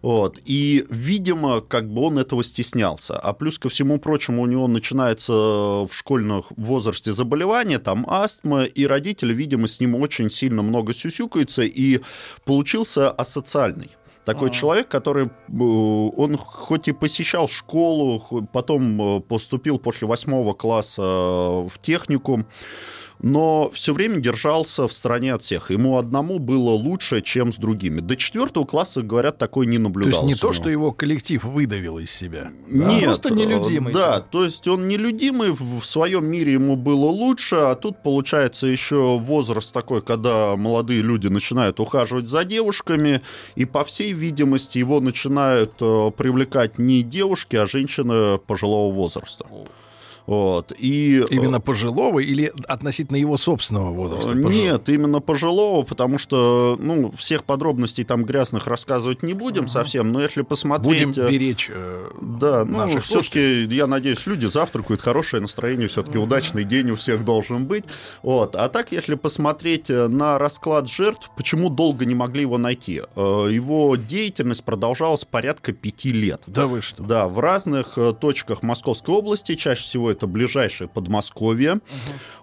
Вот. 0.01 0.39
И, 0.45 0.85
видимо, 0.89 1.61
как 1.61 1.91
бы 1.91 2.01
он 2.01 2.17
этого 2.17 2.43
стеснялся. 2.43 3.17
А 3.17 3.33
плюс 3.33 3.59
ко 3.59 3.69
всему 3.69 3.99
прочему, 3.99 4.41
у 4.41 4.47
него 4.47 4.67
начинается 4.67 5.33
в 5.33 5.89
школьном 5.91 6.43
возрасте 6.51 7.11
заболевание, 7.11 7.77
там 7.77 8.05
астма, 8.09 8.63
и 8.63 8.85
родители, 8.85 9.33
видимо, 9.33 9.67
с 9.67 9.79
ним 9.79 9.95
очень 9.95 10.31
сильно 10.31 10.61
много 10.61 10.93
сюсюкаются, 10.93 11.61
и 11.61 12.01
получился 12.45 13.11
асоциальный. 13.11 13.91
Такой 14.25 14.51
человек, 14.51 14.87
который, 14.87 15.25
э, 15.25 15.29
он 15.49 16.37
хоть 16.37 16.87
и 16.87 16.91
посещал 16.91 17.49
школу, 17.49 18.47
потом 18.53 19.17
э, 19.17 19.21
поступил 19.21 19.79
после 19.79 20.07
восьмого 20.07 20.53
класса 20.53 21.01
в 21.01 21.73
техникум, 21.81 22.45
но 23.21 23.69
все 23.73 23.93
время 23.93 24.19
держался 24.19 24.87
в 24.87 24.93
стороне 24.93 25.33
от 25.33 25.43
всех. 25.43 25.71
Ему 25.71 25.97
одному 25.97 26.39
было 26.39 26.71
лучше, 26.71 27.21
чем 27.21 27.51
с 27.53 27.57
другими. 27.57 27.99
До 27.99 28.15
четвертого 28.15 28.65
класса, 28.65 29.01
говорят, 29.01 29.37
такой 29.37 29.65
не 29.65 29.77
То 29.77 29.83
наблюдалось. 29.83 30.15
есть 30.17 30.27
не 30.27 30.35
то, 30.35 30.53
что 30.53 30.69
его 30.69 30.91
коллектив 30.91 31.43
выдавил 31.43 31.99
из 31.99 32.11
себя. 32.11 32.51
Нет, 32.67 33.05
просто 33.05 33.33
нелюдимый, 33.33 33.93
Да, 33.93 34.17
типа. 34.17 34.27
то 34.31 34.43
есть 34.43 34.67
он 34.67 34.87
нелюдимый, 34.87 35.51
в 35.51 35.81
в 35.81 35.85
своем 35.85 36.25
мире 36.25 36.53
ему 36.53 36.75
было 36.75 37.05
лучше, 37.05 37.55
а 37.55 37.75
тут 37.75 38.03
получается 38.03 38.67
еще 38.67 39.17
возраст 39.17 39.73
такой, 39.73 40.01
когда 40.01 40.55
молодые 40.55 41.01
люди 41.01 41.27
начинают 41.27 41.79
ухаживать 41.79 42.27
за 42.27 42.43
девушками, 42.43 43.21
и 43.55 43.65
по 43.65 43.83
всей 43.83 44.13
видимости 44.13 44.77
его 44.77 44.99
начинают 44.99 45.73
э, 45.79 46.11
привлекать 46.15 46.77
не 46.77 47.03
девушки, 47.03 47.55
а 47.55 47.65
женщины 47.65 48.37
пожилого 48.37 48.93
возраста. 48.93 49.45
Вот. 50.31 50.71
И, 50.79 51.21
э, 51.21 51.25
Именно 51.29 51.59
пожилого 51.59 52.19
или 52.19 52.53
относительно 52.65 53.17
его 53.17 53.35
собственного 53.35 53.91
возраста? 53.91 54.31
пожилого? 54.31 54.49
Нет, 54.49 54.87
именно 54.87 55.19
пожилого, 55.19 55.83
потому 55.83 56.17
что, 56.17 56.77
ну, 56.79 57.11
всех 57.11 57.43
подробностей 57.43 58.05
там 58.05 58.23
грязных 58.23 58.65
рассказывать 58.67 59.23
не 59.23 59.33
будем 59.33 59.67
совсем, 59.67 60.13
но 60.13 60.21
если 60.21 60.43
посмотреть... 60.43 61.05
Будем 61.05 61.25
э, 61.25 61.29
беречь 61.29 61.69
э, 61.69 62.09
Да, 62.21 62.63
ну, 62.63 62.87
все-таки, 63.01 63.65
я 63.65 63.87
надеюсь, 63.87 64.25
люди 64.25 64.45
завтракают, 64.45 65.01
хорошее 65.01 65.41
настроение, 65.41 65.89
все-таки 65.89 66.17
удачный 66.17 66.63
день 66.63 66.91
у 66.91 66.95
всех 66.95 67.25
должен 67.25 67.65
быть. 67.65 67.83
Вот. 68.23 68.55
А 68.55 68.69
так, 68.69 68.93
если 68.93 69.15
посмотреть 69.15 69.89
э, 69.89 70.07
на 70.07 70.37
расклад 70.37 70.87
жертв, 70.87 71.29
почему 71.35 71.69
долго 71.69 72.05
не 72.05 72.15
могли 72.15 72.43
его 72.43 72.57
найти? 72.57 73.01
Э, 73.17 73.49
Его 73.51 73.97
деятельность 73.97 74.63
продолжалась 74.63 75.25
порядка 75.25 75.73
пяти 75.73 76.13
лет. 76.13 76.43
Да 76.47 76.67
вы 76.67 76.81
что? 76.81 77.03
Да, 77.03 77.27
в 77.27 77.37
разных 77.41 77.97
э, 77.97 78.13
точках 78.13 78.63
Московской 78.63 79.13
области, 79.13 79.55
чаще 79.55 79.83
всего 79.83 80.09
это 80.09 80.20
ближайшее 80.27 80.87
Подмосковье. 80.87 81.79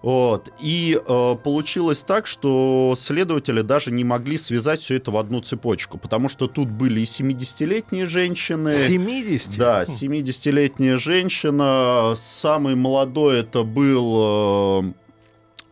Вот. 0.03 0.51
И 0.61 0.99
э, 0.99 1.35
получилось 1.43 2.01
так, 2.07 2.27
что 2.27 2.95
следователи 2.97 3.63
даже 3.63 3.91
не 3.91 4.05
могли 4.05 4.39
связать 4.39 4.81
все 4.81 4.97
это 4.97 5.11
в 5.11 5.17
одну 5.17 5.41
цепочку, 5.41 5.99
потому 5.99 6.29
что 6.29 6.47
тут 6.47 6.69
были 6.69 7.01
и 7.01 7.05
70-летние 7.05 8.07
женщины. 8.07 8.73
70? 8.73 9.59
Да, 9.59 9.83
70-летняя 9.85 10.99
женщина. 10.99 12.15
Самый 12.17 12.75
молодой 12.75 13.41
это 13.41 13.63
был 13.63 14.85
э, 14.85 14.93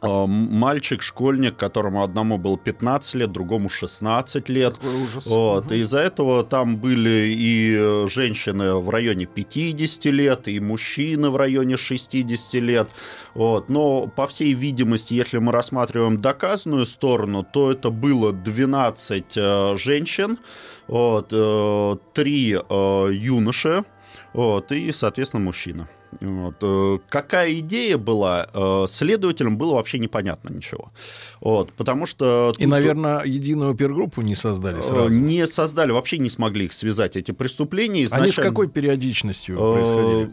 мальчик, 0.07 1.03
школьник, 1.03 1.57
которому 1.57 2.03
одному 2.03 2.39
было 2.39 2.57
15 2.59 3.15
лет, 3.17 3.33
другому 3.33 3.69
16 3.69 4.49
лет. 4.49 4.79
Какой 4.79 5.03
ужас. 5.03 5.27
Вот, 5.27 5.73
и 5.73 5.79
из-за 5.79 5.99
этого 5.99 6.45
там 6.45 6.77
были 6.77 7.29
и 7.29 7.75
э, 7.77 8.07
женщины 8.09 8.75
в 8.75 8.91
районе 8.91 9.27
50 9.27 10.05
лет, 10.07 10.49
и 10.49 10.61
мужчины 10.61 11.31
в 11.31 11.37
районе 11.37 11.77
60 11.77 12.55
лет. 12.55 12.89
Вот. 13.35 13.69
Но, 13.69 14.07
по 14.07 14.27
всей 14.27 14.55
видимости, 14.55 15.15
если 15.15 15.39
мы 15.39 15.53
рассматриваем 15.53 16.21
доказанную 16.21 16.87
сторону, 16.87 17.45
то 17.45 17.71
это 17.71 17.91
было 17.91 18.33
12 18.33 19.25
э, 19.37 19.75
женщин, 19.77 20.39
вот, 20.87 21.29
э, 21.33 21.97
3 22.13 22.59
э, 22.69 23.11
юноши, 23.13 23.85
вот, 24.33 24.73
и, 24.73 24.93
соответственно, 24.93 25.45
мужчина. 25.45 25.89
Вот. 26.21 26.57
э, 26.63 26.99
Какая 27.09 27.59
идея 27.59 27.99
была, 27.99 28.49
э, 28.53 28.85
следователям 28.89 29.57
было 29.59 29.75
вообще 29.75 29.99
непонятно 29.99 30.53
ничего. 30.53 30.93
Вот, 31.41 31.73
потому 31.73 32.07
что... 32.07 32.53
И, 32.57 32.63
тут- 32.63 32.71
наверное, 32.71 33.23
единую 33.25 33.73
опергруппу 33.73 34.23
не 34.23 34.35
создали 34.35 34.79
Э, 34.79 34.83
сразу. 34.83 35.09
Не 35.09 35.47
создали, 35.47 35.93
вообще 35.93 36.19
не 36.19 36.31
смогли 36.31 36.67
их 36.67 36.73
связать, 36.73 37.17
эти 37.17 37.33
преступления. 37.33 38.09
Они 38.11 38.31
с 38.31 38.35
Изначально, 38.35 38.51
какой 38.51 38.69
периодичностью 38.69 39.57
происходили? 39.57 40.31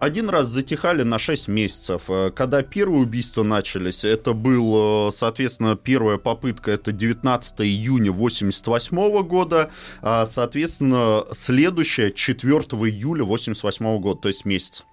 Один 0.00 0.28
раз 0.28 0.48
затихали 0.48 1.02
на 1.02 1.18
6 1.18 1.48
месяцев. 1.48 2.10
Когда 2.34 2.62
первые 2.62 3.00
убийства 3.02 3.42
начались, 3.42 4.04
это 4.04 4.34
был, 4.34 5.10
соответственно, 5.12 5.76
первая 5.76 6.18
попытка, 6.18 6.72
это 6.72 6.92
19 6.92 7.60
июня 7.62 8.12
88 8.12 9.22
года, 9.22 9.70
а, 10.02 10.26
соответственно, 10.26 11.24
следующая 11.32 12.10
4 12.10 12.52
июля 12.86 13.24
88 13.24 13.98
года, 13.98 14.20
то 14.20 14.28
есть 14.28 14.44
месяц. 14.44 14.84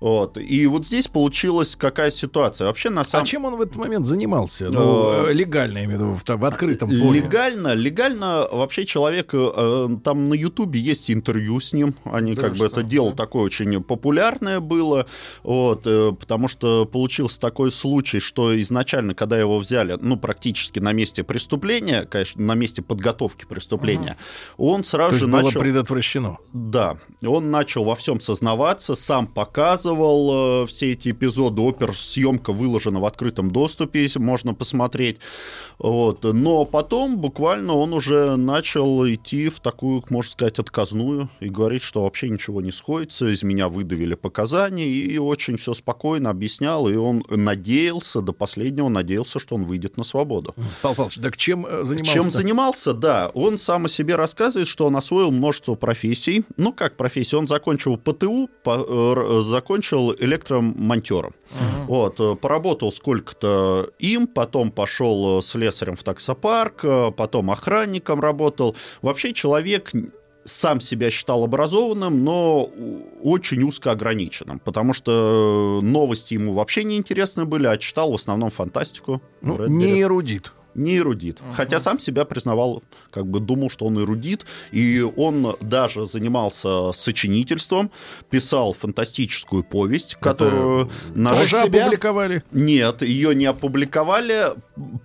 Вот. 0.00 0.38
И 0.38 0.66
вот 0.66 0.86
здесь 0.86 1.08
получилась 1.08 1.74
какая 1.74 2.10
ситуация. 2.10 2.66
Вообще, 2.66 2.90
на 2.90 3.00
А 3.00 3.04
самом 3.04 3.26
чем 3.26 3.44
он 3.44 3.56
в 3.56 3.60
этот 3.60 3.76
момент 3.76 4.06
занимался? 4.06 4.68
Ну, 4.70 5.10
Э, 5.10 5.30
э, 5.30 5.32
легально, 5.32 5.78
я 5.78 5.84
имею 5.84 5.98
в 5.98 6.02
виду, 6.02 6.12
в, 6.12 6.40
в 6.40 6.44
открытом 6.44 6.88
поле. 6.88 7.20
Легально, 7.20 7.74
легально 7.74 8.46
вообще 8.50 8.86
человек, 8.86 9.30
э, 9.32 9.88
там 10.04 10.24
на 10.24 10.34
Ютубе 10.34 10.78
есть 10.78 11.10
интервью 11.10 11.60
с 11.60 11.72
ним, 11.72 11.94
они 12.04 12.34
Да 12.34 12.42
как 12.42 12.50
бы 12.52 12.56
что, 12.56 12.66
это 12.66 12.82
дело 12.82 13.10
да. 13.10 13.16
такое 13.16 13.42
очень 13.42 13.82
популярное 13.82 14.60
было, 14.60 15.06
вот, 15.42 15.82
э, 15.86 16.12
потому 16.12 16.48
что 16.48 16.86
получился 16.86 17.40
такой 17.40 17.72
случай, 17.72 18.20
что 18.20 18.58
изначально, 18.60 19.14
когда 19.14 19.38
его 19.38 19.58
взяли, 19.58 19.98
ну, 20.00 20.16
практически 20.16 20.78
на 20.78 20.92
месте 20.92 21.24
преступления, 21.24 22.02
конечно, 22.02 22.42
на 22.42 22.54
месте 22.54 22.82
подготовки 22.82 23.46
преступления, 23.46 24.16
он 24.56 24.82
То 24.82 24.88
сразу 24.88 25.12
есть 25.12 25.20
же 25.20 25.26
было 25.26 25.42
начал... 25.42 25.60
предотвращено. 25.60 26.38
Да, 26.52 26.98
он 27.26 27.50
начал 27.50 27.84
во 27.84 27.96
всем 27.96 28.20
сознаваться, 28.20 28.94
сам 28.94 29.26
показывал 29.26 29.87
э, 29.94 30.66
все 30.66 30.92
эти 30.92 31.10
эпизоды. 31.10 31.62
Оперсъемка 31.62 32.52
выложена 32.52 33.00
в 33.00 33.04
открытом 33.04 33.50
доступе, 33.50 34.02
если 34.02 34.18
можно 34.18 34.54
посмотреть. 34.54 35.18
Вот. 35.78 36.24
Но 36.24 36.64
потом 36.64 37.18
буквально 37.18 37.74
он 37.74 37.92
уже 37.92 38.36
начал 38.36 39.06
идти 39.08 39.48
в 39.48 39.60
такую, 39.60 40.04
можно 40.10 40.30
сказать, 40.30 40.58
отказную 40.58 41.28
и 41.40 41.48
говорить, 41.48 41.82
что 41.82 42.02
вообще 42.02 42.28
ничего 42.28 42.60
не 42.60 42.72
сходится, 42.72 43.26
из 43.26 43.42
меня 43.42 43.68
выдавили 43.68 44.14
показания, 44.14 44.86
и 44.86 45.18
очень 45.18 45.56
все 45.56 45.74
спокойно 45.74 46.30
объяснял, 46.30 46.88
и 46.88 46.96
он 46.96 47.22
надеялся, 47.30 48.20
до 48.20 48.32
последнего 48.32 48.88
надеялся, 48.88 49.38
что 49.38 49.54
он 49.54 49.64
выйдет 49.64 49.96
на 49.96 50.04
свободу. 50.04 50.54
Павел 50.82 50.96
Павлович, 50.96 51.18
так 51.22 51.36
чем 51.36 51.66
э, 51.66 51.84
занимался? 51.84 52.12
Чем 52.12 52.30
занимался, 52.30 52.92
да. 52.92 53.30
Он 53.34 53.58
сам 53.58 53.86
о 53.86 53.88
себе 53.88 54.16
рассказывает, 54.16 54.68
что 54.68 54.86
он 54.86 54.96
освоил 54.96 55.30
множество 55.30 55.74
профессий. 55.74 56.44
Ну, 56.56 56.72
как 56.72 56.96
профессии? 56.96 57.36
Он 57.36 57.46
закончил 57.46 57.96
ПТУ, 57.96 58.48
по- 58.64 58.84
э, 58.88 59.12
р- 59.12 59.42
закончил 59.78 60.14
электромонтером. 60.18 61.34
Вот, 61.86 62.20
э, 62.20 62.34
поработал 62.36 62.92
сколько-то 62.92 63.88
им, 63.98 64.26
потом 64.26 64.70
пошел 64.70 65.38
э, 65.38 65.42
слесарем 65.42 65.96
в 65.96 66.02
таксопарк, 66.02 66.84
э, 66.84 67.10
потом 67.16 67.50
охранником 67.50 68.20
работал. 68.20 68.76
Вообще 69.00 69.32
человек 69.32 69.92
сам 70.44 70.80
себя 70.80 71.10
считал 71.10 71.44
образованным, 71.44 72.24
но 72.24 72.70
очень 73.22 73.62
узко 73.62 73.90
ограниченным, 73.90 74.58
потому 74.58 74.92
что 74.92 75.80
новости 75.82 76.34
ему 76.34 76.52
вообще 76.52 76.84
не 76.84 76.96
интересны 76.96 77.46
были, 77.46 77.66
а 77.66 77.76
читал 77.78 78.12
в 78.12 78.14
основном 78.14 78.50
фантастику. 78.50 79.22
Ну, 79.40 79.66
не 79.66 80.02
эрудит. 80.02 80.52
Не 80.74 80.98
эрудит. 80.98 81.40
Хотя 81.54 81.80
сам 81.80 81.98
себя 81.98 82.24
признавал, 82.24 82.82
как 83.10 83.26
бы 83.26 83.40
думал, 83.40 83.68
что 83.70 83.86
он 83.86 83.98
эрудит. 84.00 84.46
И 84.70 85.00
он 85.16 85.56
даже 85.60 86.04
занимался 86.06 86.92
сочинительством, 86.92 87.90
писал 88.30 88.72
фантастическую 88.74 89.64
повесть, 89.64 90.14
которую 90.20 90.90
на 91.14 91.30
Тоже 91.34 91.56
России- 91.56 91.80
опубликовали. 91.80 92.42
Нет, 92.52 93.02
ее 93.02 93.34
не 93.34 93.46
опубликовали. 93.46 94.46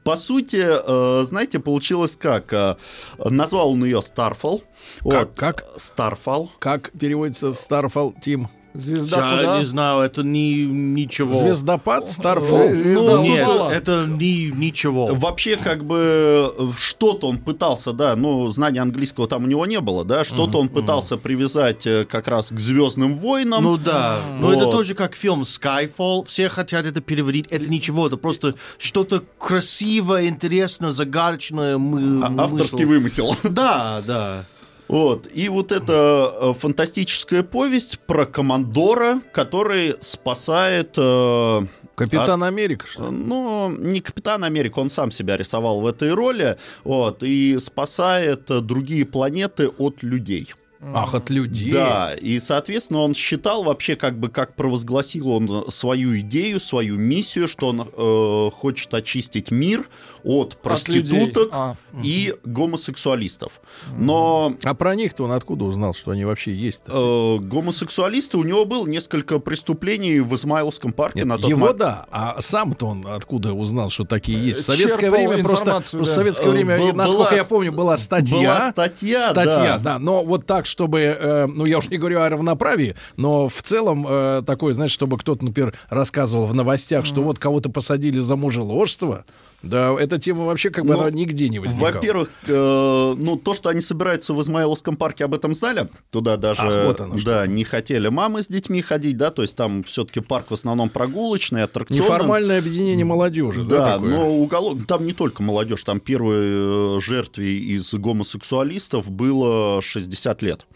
По 0.04 0.16
сути, 0.16 0.62
э, 0.64 1.26
знаете, 1.26 1.60
получилось 1.60 2.18
как? 2.18 2.54
Э, 2.54 2.76
Назвал 3.18 3.72
он 3.72 3.84
ее 3.84 4.00
Starfall. 4.00 4.62
Как? 5.10 5.34
Как? 5.36 5.64
Starfall. 5.78 6.50
Как 6.60 6.92
переводится 6.92 7.48
Starfall 7.48 8.14
Team? 8.24 8.46
Звезда 8.74 9.18
Я 9.32 9.38
куда? 9.38 9.60
не 9.60 9.66
знаю, 9.66 10.02
это 10.02 10.24
не 10.24 10.66
ничего. 10.66 11.34
Звездопад? 11.38 12.10
Starfall? 12.10 12.74
Звезда 12.74 13.16
Ну, 13.18 13.22
Нет, 13.24 13.48
это 13.72 14.06
не 14.08 14.52
ничего. 14.52 15.08
Вообще, 15.08 15.58
как 15.58 15.86
бы, 15.86 16.54
что-то 16.78 17.28
он 17.28 17.38
пытался, 17.38 17.94
да, 17.94 18.16
ну, 18.16 18.50
знания 18.52 18.82
английского 18.82 19.28
там 19.28 19.44
у 19.44 19.48
него 19.48 19.66
не 19.66 19.80
было, 19.80 20.04
да, 20.04 20.24
что-то 20.24 20.60
он 20.60 20.70
пытался 20.70 21.18
привязать 21.18 21.86
э, 21.86 22.06
как 22.06 22.28
раз 22.28 22.50
к 22.52 22.60
Звездным 22.60 23.16
войнам. 23.16 23.64
Ну 23.64 23.78
да, 23.78 24.18
но 24.40 24.52
это 24.52 24.66
Вот. 24.66 24.72
тоже 24.72 24.96
как 24.96 25.16
фильм 25.16 25.42
Skyfall. 25.42 26.26
Все 26.26 26.50
хотят 26.50 26.86
это 26.86 27.00
переводить. 27.02 27.46
Это 27.52 27.70
ничего, 27.70 28.08
это 28.08 28.18
просто 28.18 28.56
что-то 28.78 29.22
красивое, 29.38 30.28
интересное, 30.28 30.92
загадочное. 30.92 31.78
мы- 31.78 32.26
А- 32.26 32.44
авторский 32.44 32.86
вымысел. 32.86 33.36
Да, 33.44 34.02
да. 34.06 34.46
Вот. 34.94 35.28
И 35.34 35.50
вот 35.50 35.72
эта 35.72 36.32
э, 36.40 36.54
фантастическая 36.54 37.42
повесть 37.42 37.98
про 38.06 38.28
командора, 38.28 39.22
который 39.34 39.96
спасает... 40.02 40.94
э, 40.98 41.62
Капитан 41.96 42.44
Америка, 42.44 42.86
что 42.86 43.10
ли? 43.10 43.18
Ну, 43.18 43.70
не 43.76 44.02
Капитан 44.02 44.44
Америка, 44.44 44.78
он 44.78 44.92
сам 44.92 45.10
себя 45.10 45.36
рисовал 45.36 45.82
в 45.82 45.88
этой 45.88 46.14
роли, 46.14 46.58
вот, 46.84 47.24
и 47.24 47.58
спасает 47.58 48.52
э, 48.52 48.60
другие 48.60 49.08
планеты 49.08 49.68
от 49.68 50.04
людей. 50.04 50.54
Ах, 50.94 51.14
от 51.14 51.30
людей. 51.30 51.72
Да, 51.72 52.14
и, 52.14 52.40
соответственно, 52.40 53.00
он 53.02 53.14
считал 53.16 53.64
вообще, 53.64 53.96
как 53.96 54.18
бы, 54.20 54.30
как 54.30 54.56
провозгласил 54.56 55.30
он 55.30 55.66
свою 55.72 56.18
идею, 56.20 56.60
свою 56.60 56.98
миссию, 56.98 57.48
что 57.48 57.68
он 57.70 57.88
э, 57.92 58.50
хочет 58.56 58.94
очистить 58.94 59.52
мир 59.52 59.88
от 60.24 60.56
проституток 60.62 61.44
людей. 61.44 61.50
А. 61.52 61.76
и 62.04 62.34
гомосексуалистов. 62.44 63.62
Но 63.98 64.56
А 64.64 64.74
про 64.74 64.96
них-то 64.96 65.24
он 65.24 65.32
откуда 65.32 65.66
узнал, 65.66 65.94
что 65.94 66.12
они 66.12 66.26
вообще 66.26 66.52
есть? 66.54 66.82
э, 66.88 67.38
гомосексуалисты, 67.40 68.38
у 68.38 68.44
него 68.44 68.66
было 68.66 68.86
несколько 68.88 69.40
преступлений 69.40 70.20
в 70.20 70.36
Измайловском 70.36 70.94
парке 70.94 71.26
на 71.26 71.38
тот 71.38 71.50
его 71.50 71.60
момент. 71.60 71.78
да, 71.80 72.06
а 72.12 72.42
сам-то 72.42 72.88
он 72.88 73.06
откуда 73.08 73.54
узнал, 73.54 73.90
что 73.90 74.06
такие 74.06 74.38
есть? 74.48 74.62
В 74.62 74.66
Черпал 74.66 74.76
советское 74.78 75.12
время 75.12 75.44
просто, 75.44 75.66
информацию, 75.66 76.04
в 76.04 76.06
да. 76.06 76.12
советское 76.12 76.48
Э, 76.48 76.52
время, 76.52 76.78
был- 76.80 76.94
насколько 76.94 77.24
была 77.30 77.34
я 77.36 77.44
помню, 77.46 77.72
была 77.72 77.98
статья. 77.98 78.38
Была 78.38 78.72
статья, 78.72 79.30
Статья, 79.30 79.78
да. 79.78 79.80
да. 79.80 80.00
Но 80.00 80.24
вот 80.24 80.46
так, 80.46 80.66
чтобы, 80.74 81.02
э, 81.02 81.46
ну 81.46 81.66
я 81.66 81.78
уж 81.78 81.90
не 81.90 81.98
говорю 81.98 82.20
о 82.20 82.30
равноправии, 82.30 82.96
но 83.16 83.48
в 83.48 83.62
целом 83.62 84.08
э, 84.10 84.42
такое, 84.44 84.74
знаешь, 84.74 84.92
чтобы 84.92 85.20
кто-то, 85.20 85.46
например, 85.46 85.76
рассказывал 85.90 86.48
в 86.48 86.56
новостях, 86.56 87.06
что 87.06 87.22
вот 87.22 87.38
кого-то 87.38 87.70
посадили 87.70 88.20
за 88.20 88.36
мужеложство. 88.36 89.24
Да, 89.64 89.96
эта 89.98 90.20
тема 90.20 90.44
вообще 90.44 90.70
как 90.70 90.86
бы 90.86 90.94
Ну, 90.94 91.00
она 91.00 91.10
нигде 91.10 91.48
не 91.48 91.58
возникала. 91.60 91.94
Во-первых, 91.94 92.30
э, 92.48 93.16
ну 93.18 93.38
то, 93.38 93.54
что 93.54 93.70
они 93.70 93.80
собираются 93.80 94.34
в 94.34 94.42
Измайловском 94.42 94.98
парке, 94.98 95.24
об 95.24 95.34
этом 95.34 95.56
знали. 95.56 95.88
Туда 96.12 96.36
даже 96.36 96.62
Ах, 96.64 96.86
вот 96.88 97.00
оно 97.00 97.16
да, 97.24 97.48
не 97.48 97.64
хотели 97.64 98.10
мамы 98.10 98.44
с 98.44 98.48
детьми 98.48 98.82
ходить, 98.82 99.16
да, 99.16 99.32
то 99.32 99.42
есть 99.42 99.56
там 99.56 99.84
все-таки 99.84 100.20
парк 100.20 100.52
в 100.52 100.54
основном 100.54 100.90
прогулочный, 100.90 101.64
аттракционный. 101.64 102.04
Неформальное 102.04 102.60
объединение 102.60 103.06
молодежи, 103.06 103.64
да, 103.64 103.78
Да, 103.78 103.94
такое? 103.94 104.18
но 104.18 104.30
уголок, 104.30 104.86
там 104.86 105.06
не 105.06 105.14
только 105.14 105.42
молодежь, 105.42 105.84
там 105.84 106.02
первой 106.02 106.98
э, 106.98 107.00
жертве 107.00 107.58
из 107.58 107.94
гомосексуалистов 107.94 109.10
было 109.10 109.82
60 109.82 110.42
лет. 110.42 110.68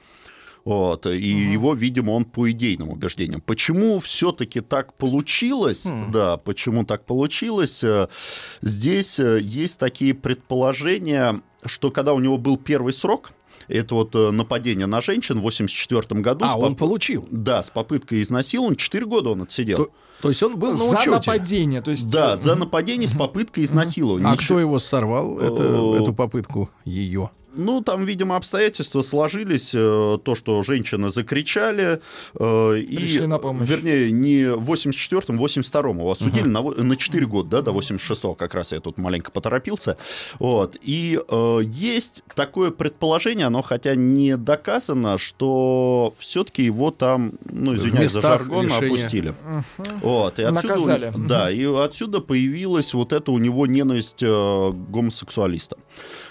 Вот, 0.67 1.05
и 1.05 1.17
его, 1.29 1.73
видимо, 1.73 2.11
он 2.11 2.25
по 2.25 2.51
идейным 2.51 2.89
убеждениям. 2.89 3.39
Почему 3.41 3.99
все-таки 3.99 4.59
так 4.59 4.93
получилось? 4.95 5.85
Да, 6.11 6.35
почему 6.37 6.83
так 6.83 7.05
получилось? 7.05 7.83
э, 7.85 8.07
Здесь 8.61 9.17
э, 9.19 9.39
есть 9.41 9.79
такие 9.79 10.13
предположения, 10.13 11.41
что 11.65 11.91
когда 11.91 12.13
у 12.13 12.19
него 12.19 12.37
был 12.37 12.57
первый 12.57 12.91
срок, 12.93 13.31
это 13.69 13.95
вот 13.95 14.15
э, 14.15 14.31
нападение 14.31 14.87
на 14.87 15.01
женщин 15.01 15.39
в 15.39 15.43
84 15.43 16.21
году. 16.21 16.45
А, 16.45 16.49
с 16.49 16.55
он 16.55 16.71
поп- 16.71 16.79
получил. 16.79 17.25
Да, 17.31 17.63
с 17.63 17.69
попыткой 17.69 18.21
изнасилования. 18.21 18.75
4 18.77 19.05
года 19.05 19.29
он 19.29 19.43
отсидел. 19.43 19.77
То, 19.77 19.91
то 20.21 20.29
есть 20.29 20.41
он 20.43 20.57
был 20.57 20.71
на 20.71 20.77
За 20.77 21.09
нападение. 21.09 21.81
То 21.81 21.91
есть, 21.91 22.09
Да, 22.11 22.35
за 22.37 22.55
нападение 22.55 23.07
с 23.07 23.13
попыткой 23.13 23.63
изнасилования. 23.63 24.27
А 24.27 24.33
Ничего- 24.33 24.45
кто 24.45 24.59
его 24.59 24.79
сорвал, 24.79 25.39
это, 25.39 25.63
эту 26.01 26.13
попытку 26.13 26.69
ее? 26.85 27.29
Ну, 27.55 27.81
там, 27.81 28.05
видимо, 28.05 28.35
обстоятельства 28.35 29.01
сложились, 29.01 29.71
э, 29.73 30.17
то, 30.23 30.35
что 30.35 30.61
женщины 30.63 31.09
закричали, 31.09 32.01
э, 32.39 32.77
и, 32.79 32.95
Пришли 32.97 33.25
на 33.25 33.37
помощь. 33.39 33.67
вернее, 33.67 34.11
не 34.11 34.53
в 34.53 34.69
84-м, 34.71 35.41
82-м 35.41 35.97
его 35.99 36.11
осудили 36.11 36.47
на, 36.47 36.61
на 36.61 36.95
4 36.95 37.25
года, 37.25 37.49
да, 37.49 37.61
до 37.61 37.71
86-го, 37.71 38.35
как 38.35 38.53
раз 38.53 38.73
я 38.73 38.79
тут 38.79 38.97
маленько 38.97 39.31
поторопился, 39.31 39.97
вот, 40.39 40.75
и 40.81 41.19
э, 41.27 41.59
есть 41.63 42.23
такое 42.35 42.71
предположение, 42.71 43.47
оно 43.47 43.61
хотя 43.61 43.95
не 43.95 44.37
доказано, 44.37 45.17
что 45.17 46.13
все-таки 46.19 46.63
его 46.63 46.91
там, 46.91 47.33
ну, 47.49 47.75
извиняюсь 47.75 48.11
за 48.11 48.21
жаргон, 48.21 48.65
лишения. 48.65 48.87
опустили. 48.87 49.33
Вот, 50.01 50.37
и 50.39 50.43
отсюда, 50.43 50.67
Наказали. 50.67 51.13
да, 51.17 51.49
и 51.49 51.65
отсюда 51.65 52.19
появилась 52.21 52.93
вот 52.93 53.13
эта 53.13 53.31
у 53.31 53.37
него 53.37 53.65
ненависть 53.67 54.21
э, 54.21 54.25
к 54.27 54.91
гомосексуалистам. 54.91 55.79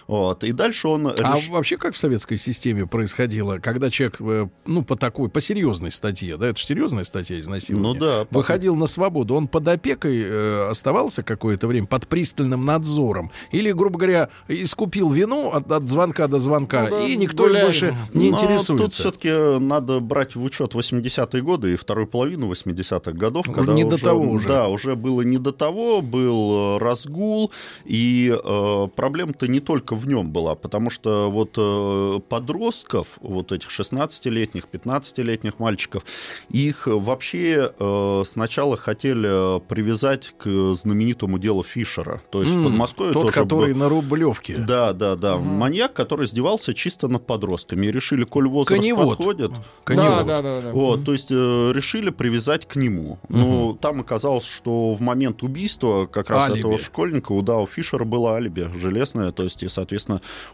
Вот, 0.07 0.45
и 0.45 0.53
дальше 0.53 0.87
он 0.89 1.09
А 1.09 1.15
реш- 1.15 1.51
вообще 1.51 1.77
как 1.77 1.95
в 1.95 1.99
советской 1.99 2.37
системе 2.37 2.87
происходило, 2.87 3.59
когда 3.59 3.91
человек, 3.91 4.17
э, 4.21 4.49
ну, 4.65 4.83
по 4.85 4.95
такой, 4.95 5.29
по 5.29 5.41
серьезной 5.41 5.91
статье, 5.91 6.37
да, 6.37 6.49
это 6.49 6.59
же 6.61 6.67
серьезная 6.67 7.03
статья 7.03 7.41
изнасилования, 7.41 7.95
Ну 7.95 8.01
да, 8.01 8.25
по- 8.25 8.39
выходил 8.39 8.77
на 8.77 8.87
свободу, 8.87 9.35
он 9.35 9.49
под 9.49 9.67
опекой 9.67 10.23
э, 10.23 10.69
оставался 10.71 11.25
какое-то 11.25 11.67
время, 11.67 11.89
под 11.89 12.07
пристальным 12.07 12.65
надзором, 12.65 13.33
или, 13.51 13.73
грубо 13.73 13.99
говоря, 13.99 14.29
искупил 14.47 15.11
вину 15.11 15.51
от, 15.51 15.73
от 15.73 15.89
звонка 15.89 16.29
до 16.29 16.39
звонка, 16.39 16.85
Ну 16.85 16.91
да, 16.91 17.03
и 17.03 17.17
никто 17.17 17.45
гуляем. 17.45 17.67
больше 17.67 17.97
не 18.15 18.31
Но 18.31 18.37
интересуется. 18.37 18.77
Тут 18.77 18.93
все-таки 18.93 19.59
надо 19.59 19.99
брать 19.99 20.37
в 20.37 20.45
учет 20.45 20.75
80-е 20.75 21.43
годы 21.43 21.73
и 21.73 21.77
вторую 21.77 22.07
половину 22.07 22.49
80-х 22.53 23.11
годов. 23.11 23.49
Уже 23.49 23.57
когда 23.57 23.73
не 23.73 23.83
до 23.83 23.99
того 23.99 24.21
уже. 24.23 24.47
Да, 24.47 24.69
уже 24.69 24.95
было 24.95 25.23
не 25.23 25.39
до 25.39 25.51
того, 25.51 26.01
был 26.01 26.77
э, 26.77 26.79
разгул, 26.79 27.51
и 27.85 28.33
э, 28.33 28.89
проблема-то 28.95 29.49
не 29.49 29.59
только 29.59 29.96
в 29.97 30.07
нем 30.07 30.31
была, 30.31 30.55
потому 30.55 30.91
что 30.91 31.31
вот 31.31 31.55
э, 31.57 32.21
подростков, 32.29 33.19
вот 33.21 33.53
этих 33.53 33.69
16-летних, 33.71 34.65
15-летних 34.73 35.59
мальчиков, 35.59 36.05
их 36.49 36.87
вообще 36.87 37.73
э, 37.79 38.23
сначала 38.27 38.77
хотели 38.77 39.61
привязать 39.67 40.35
к 40.39 40.75
знаменитому 40.75 41.39
делу 41.39 41.63
Фишера. 41.63 42.23
То 42.31 42.43
есть 42.43 42.55
в 42.55 42.59
М, 42.59 42.65
Подмосковье 42.65 43.13
Тот, 43.13 43.23
тоже 43.27 43.35
который 43.35 43.73
был- 43.73 43.81
на 43.81 43.89
Рублевке. 43.89 44.57
да, 44.59 44.93
да, 44.93 45.17
да. 45.17 45.37
Маньяк, 45.37 45.93
который 45.93 46.27
издевался 46.27 46.75
чисто 46.75 47.09
над 47.09 47.27
подростками. 47.27 47.87
И 47.87 47.91
решили, 47.93 48.25
коль 48.25 48.49
возраст 48.49 48.81
Коневод. 48.81 49.09
подходит, 49.17 49.53
Да, 49.53 49.63
Коневод. 49.85 50.27
да, 50.27 50.43
да, 50.43 50.61
да. 50.61 50.73
вот, 50.73 51.05
то 51.05 51.13
есть 51.13 51.29
э, 51.31 51.73
решили 51.75 52.11
привязать 52.11 52.67
к 52.67 52.77
нему. 52.77 53.19
Ну, 53.29 53.77
там 53.81 54.01
оказалось, 54.01 54.45
что 54.47 54.93
в 54.95 55.01
момент 55.01 55.43
убийства 55.43 56.07
как 56.07 56.31
раз 56.31 56.45
Алиби. 56.45 56.59
этого 56.61 56.79
школьника 56.79 57.33
у 57.33 57.43
Дау 57.43 57.67
Фишера 57.67 58.05
было 58.05 58.35
алиби 58.35 58.71
железное, 58.77 59.33
то 59.33 59.43
есть, 59.43 59.63
и, 59.63 59.69
соответственно, 59.69 59.86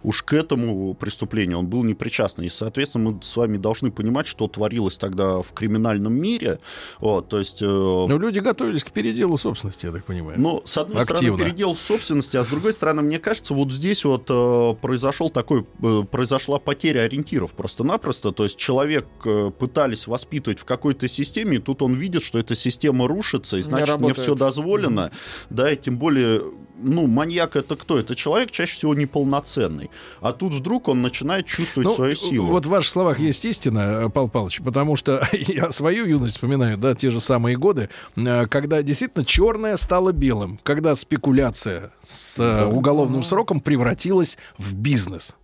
уж 0.03 0.23
к 0.23 0.33
этому 0.33 0.95
преступлению 0.95 1.59
он 1.59 1.67
был 1.67 1.85
не 1.85 1.95
причастен. 1.95 2.43
И, 2.45 2.49
соответственно, 2.49 3.11
мы 3.11 3.23
с 3.23 3.37
вами 3.37 3.57
должны 3.57 3.91
понимать, 3.91 4.27
что 4.27 4.49
творилось 4.49 4.97
тогда 4.97 5.43
в 5.43 5.53
криминальном 5.53 6.13
мире. 6.15 6.59
Вот, 7.01 7.29
то 7.29 7.39
есть... 7.39 7.63
э, 7.63 7.67
Но 7.67 8.19
люди 8.19 8.39
готовились 8.41 8.85
к 8.85 8.91
переделу 8.91 9.37
собственности, 9.39 9.87
я 9.87 9.93
так 9.93 10.05
понимаю. 10.05 10.41
ну, 10.41 10.63
с 10.65 10.77
одной 10.79 11.03
Активно. 11.03 11.37
стороны, 11.37 11.45
передел 11.45 11.77
собственности, 11.77 12.37
а 12.37 12.45
с 12.45 12.49
другой 12.49 12.73
стороны, 12.73 13.03
мне 13.03 13.19
кажется, 13.19 13.55
вот 13.55 13.73
здесь 13.73 14.05
вот 14.05 14.27
э, 14.29 14.75
произошел 14.81 15.31
такой, 15.31 15.67
э, 15.83 16.03
произошла 16.11 16.59
потеря 16.59 17.01
ориентиров 17.03 17.55
просто-напросто. 17.55 18.33
То 18.33 18.45
есть 18.45 18.57
человек 18.57 19.07
э, 19.25 19.51
пытались 19.59 20.07
воспитывать 20.07 20.59
в 20.59 20.65
какой-то 20.65 21.09
системе, 21.09 21.57
и 21.57 21.61
тут 21.61 21.83
он 21.83 21.95
видит, 21.95 22.23
что 22.23 22.39
эта 22.39 22.55
система 22.55 23.09
рушится, 23.09 23.57
и 23.57 23.63
значит, 23.63 23.99
мне 24.01 24.15
все 24.15 24.35
дозволено. 24.35 25.11
Да, 25.51 25.71
и 25.71 25.77
тем 25.77 25.99
более, 25.99 26.43
ну, 26.83 27.07
маньяк 27.07 27.57
это 27.57 27.77
кто? 27.77 27.99
Это 27.99 28.15
человек 28.15 28.51
чаще 28.51 28.75
всего 28.75 28.95
неполноценный. 28.95 29.91
А 30.21 30.33
тут 30.33 30.53
вдруг 30.55 30.89
он 30.89 31.03
начинает 31.03 31.47
чувствовать 31.47 31.89
Ну, 31.89 31.95
свою 31.95 32.15
силу. 32.15 32.49
Вот 32.49 32.67
в 32.67 32.69
ваших 32.69 32.93
словах 32.93 33.19
есть 33.19 33.45
истина, 33.45 34.07
э, 34.07 34.09
Павел 34.11 34.29
Павлович, 34.29 34.61
потому 34.63 34.97
что 34.97 35.27
я 35.33 35.71
свою 35.73 36.07
юность 36.07 36.35
вспоминаю, 36.35 36.77
да, 36.79 36.95
те 36.95 37.11
же 37.11 37.21
самые 37.21 37.57
годы, 37.57 37.89
э, 38.17 38.47
когда 38.47 38.83
действительно 38.83 39.25
черное 39.25 39.77
стало 39.77 40.13
белым, 40.13 40.59
когда 40.63 40.95
спекуляция 40.95 41.93
с 42.03 42.39
э, 42.39 42.67
уголовным 42.67 43.25
сроком 43.25 43.61
превратилась 43.61 44.39
в 44.59 44.75
бизнес. 44.75 45.35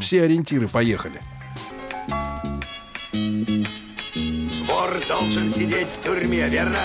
Все 0.00 0.22
ориентиры 0.22 0.66
поехали. 0.66 1.20
Вор 4.66 5.00
должен 5.08 5.54
сидеть 5.54 5.86
в 6.00 6.04
тюрьме, 6.04 6.48
верно? 6.48 6.78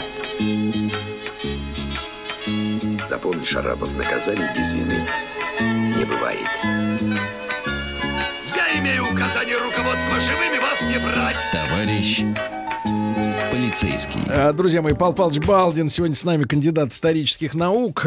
Запомни, 3.25 3.43
Шарапов, 3.43 3.97
наказаний 3.97 4.45
без 4.55 4.71
вины 4.71 4.99
не 5.59 6.05
бывает. 6.05 6.47
Я 8.55 8.79
имею 8.79 9.03
указание 9.11 9.57
руководства 9.57 10.19
живыми 10.19 10.59
вас 10.59 10.79
не 10.83 10.99
брать. 10.99 11.49
Товарищ 11.51 12.23
полицейский. 13.49 14.21
Э, 14.29 14.53
Друзья 14.53 14.83
мои, 14.83 14.93
Павел 14.93 15.13
Павлович 15.13 15.43
Балдин 15.43 15.89
сегодня 15.89 16.15
с 16.15 16.23
нами 16.23 16.43
кандидат 16.43 16.93
исторических 16.93 17.55
наук. 17.55 18.05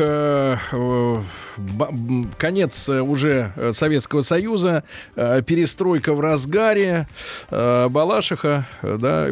Конец 2.38 2.88
э, 2.88 3.00
уже 3.00 3.52
э, 3.56 3.72
Советского 3.72 4.22
Союза, 4.22 4.84
э, 5.16 5.42
перестройка 5.42 6.14
в 6.14 6.20
разгаре, 6.20 7.08
Балашиха, 7.50 8.66
да, 8.82 9.28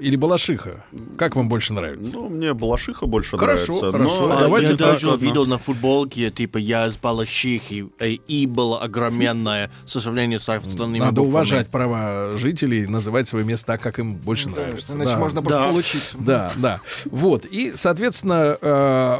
или 0.00 0.16
Балашиха. 0.16 0.84
Как 1.16 1.36
вам 1.36 1.48
больше 1.48 1.72
нравится? 1.72 2.12
Ну, 2.14 2.28
мне 2.28 2.54
Балашиха 2.54 3.06
больше 3.06 3.36
Хорошо, 3.36 3.74
нравится. 3.80 3.92
хорошо. 3.98 4.26
но- 4.28 4.36
А 4.36 4.40
давайте 4.40 4.70
я 4.72 4.76
даже 4.76 5.08
ладно. 5.08 5.24
видел 5.24 5.46
на 5.46 5.58
футболке, 5.58 6.30
типа, 6.30 6.58
я 6.58 6.86
из 6.86 6.96
Балашихи, 6.96 7.86
и 8.00 8.46
было 8.46 8.80
огроменное 8.82 9.70
составление 9.86 10.38
с 10.38 10.48
остальными 10.48 10.98
Надо 11.00 11.12
буквами. 11.22 11.28
уважать 11.30 11.68
права 11.68 12.32
жителей, 12.36 12.86
называть 12.86 13.28
свое 13.28 13.44
место 13.44 13.66
так, 13.68 13.80
как 13.82 13.98
им 13.98 14.14
больше 14.16 14.48
нравится. 14.48 14.94
Иначе 14.94 15.12
Да. 15.12 15.18
можно 15.18 15.42
просто 15.42 15.60
Да. 15.60 15.68
получить. 15.68 16.10
Да, 16.14 16.52
да. 16.56 16.80
Вот. 17.06 17.44
И, 17.46 17.72
соответственно, 17.74 18.56
э, 18.60 19.18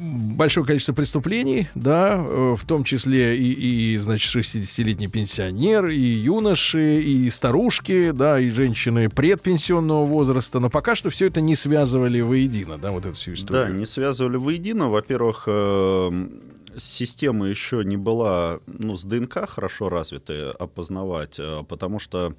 большое 0.00 0.66
количество 0.66 0.92
преступлений, 0.92 1.68
да, 1.74 2.16
э, 2.16 2.56
в 2.58 2.64
том 2.66 2.84
числе 2.84 3.36
и, 3.36 3.92
и 3.92 3.96
значит, 3.98 4.34
60-летний 4.34 5.08
пенсионер, 5.08 5.88
и 5.88 6.00
юноши, 6.00 7.00
и 7.00 7.28
старушки, 7.28 8.10
да, 8.12 8.40
и 8.40 8.50
женщины 8.50 9.08
предпенсионного 9.10 10.06
возраста. 10.06 10.58
Но 10.58 10.70
пока 10.70 10.96
что 10.96 11.10
все 11.10 11.26
это 11.26 11.40
не 11.40 11.56
связывали 11.56 12.20
воедино, 12.20 12.78
да, 12.78 12.90
вот 12.90 13.04
эту 13.04 13.14
всю 13.14 13.34
историю. 13.34 13.66
Да, 13.66 13.70
не 13.70 13.84
связывали 13.84 14.36
воедино. 14.36 14.88
Во-первых, 14.88 15.44
э, 15.46 16.28
система 16.76 17.46
еще 17.46 17.84
не 17.84 17.96
была, 17.96 18.60
ну, 18.66 18.96
с 18.96 19.04
ДНК 19.04 19.48
хорошо 19.48 19.88
развитая 19.88 20.50
опознавать, 20.52 21.38
э, 21.38 21.62
потому 21.68 21.98
что 21.98 22.34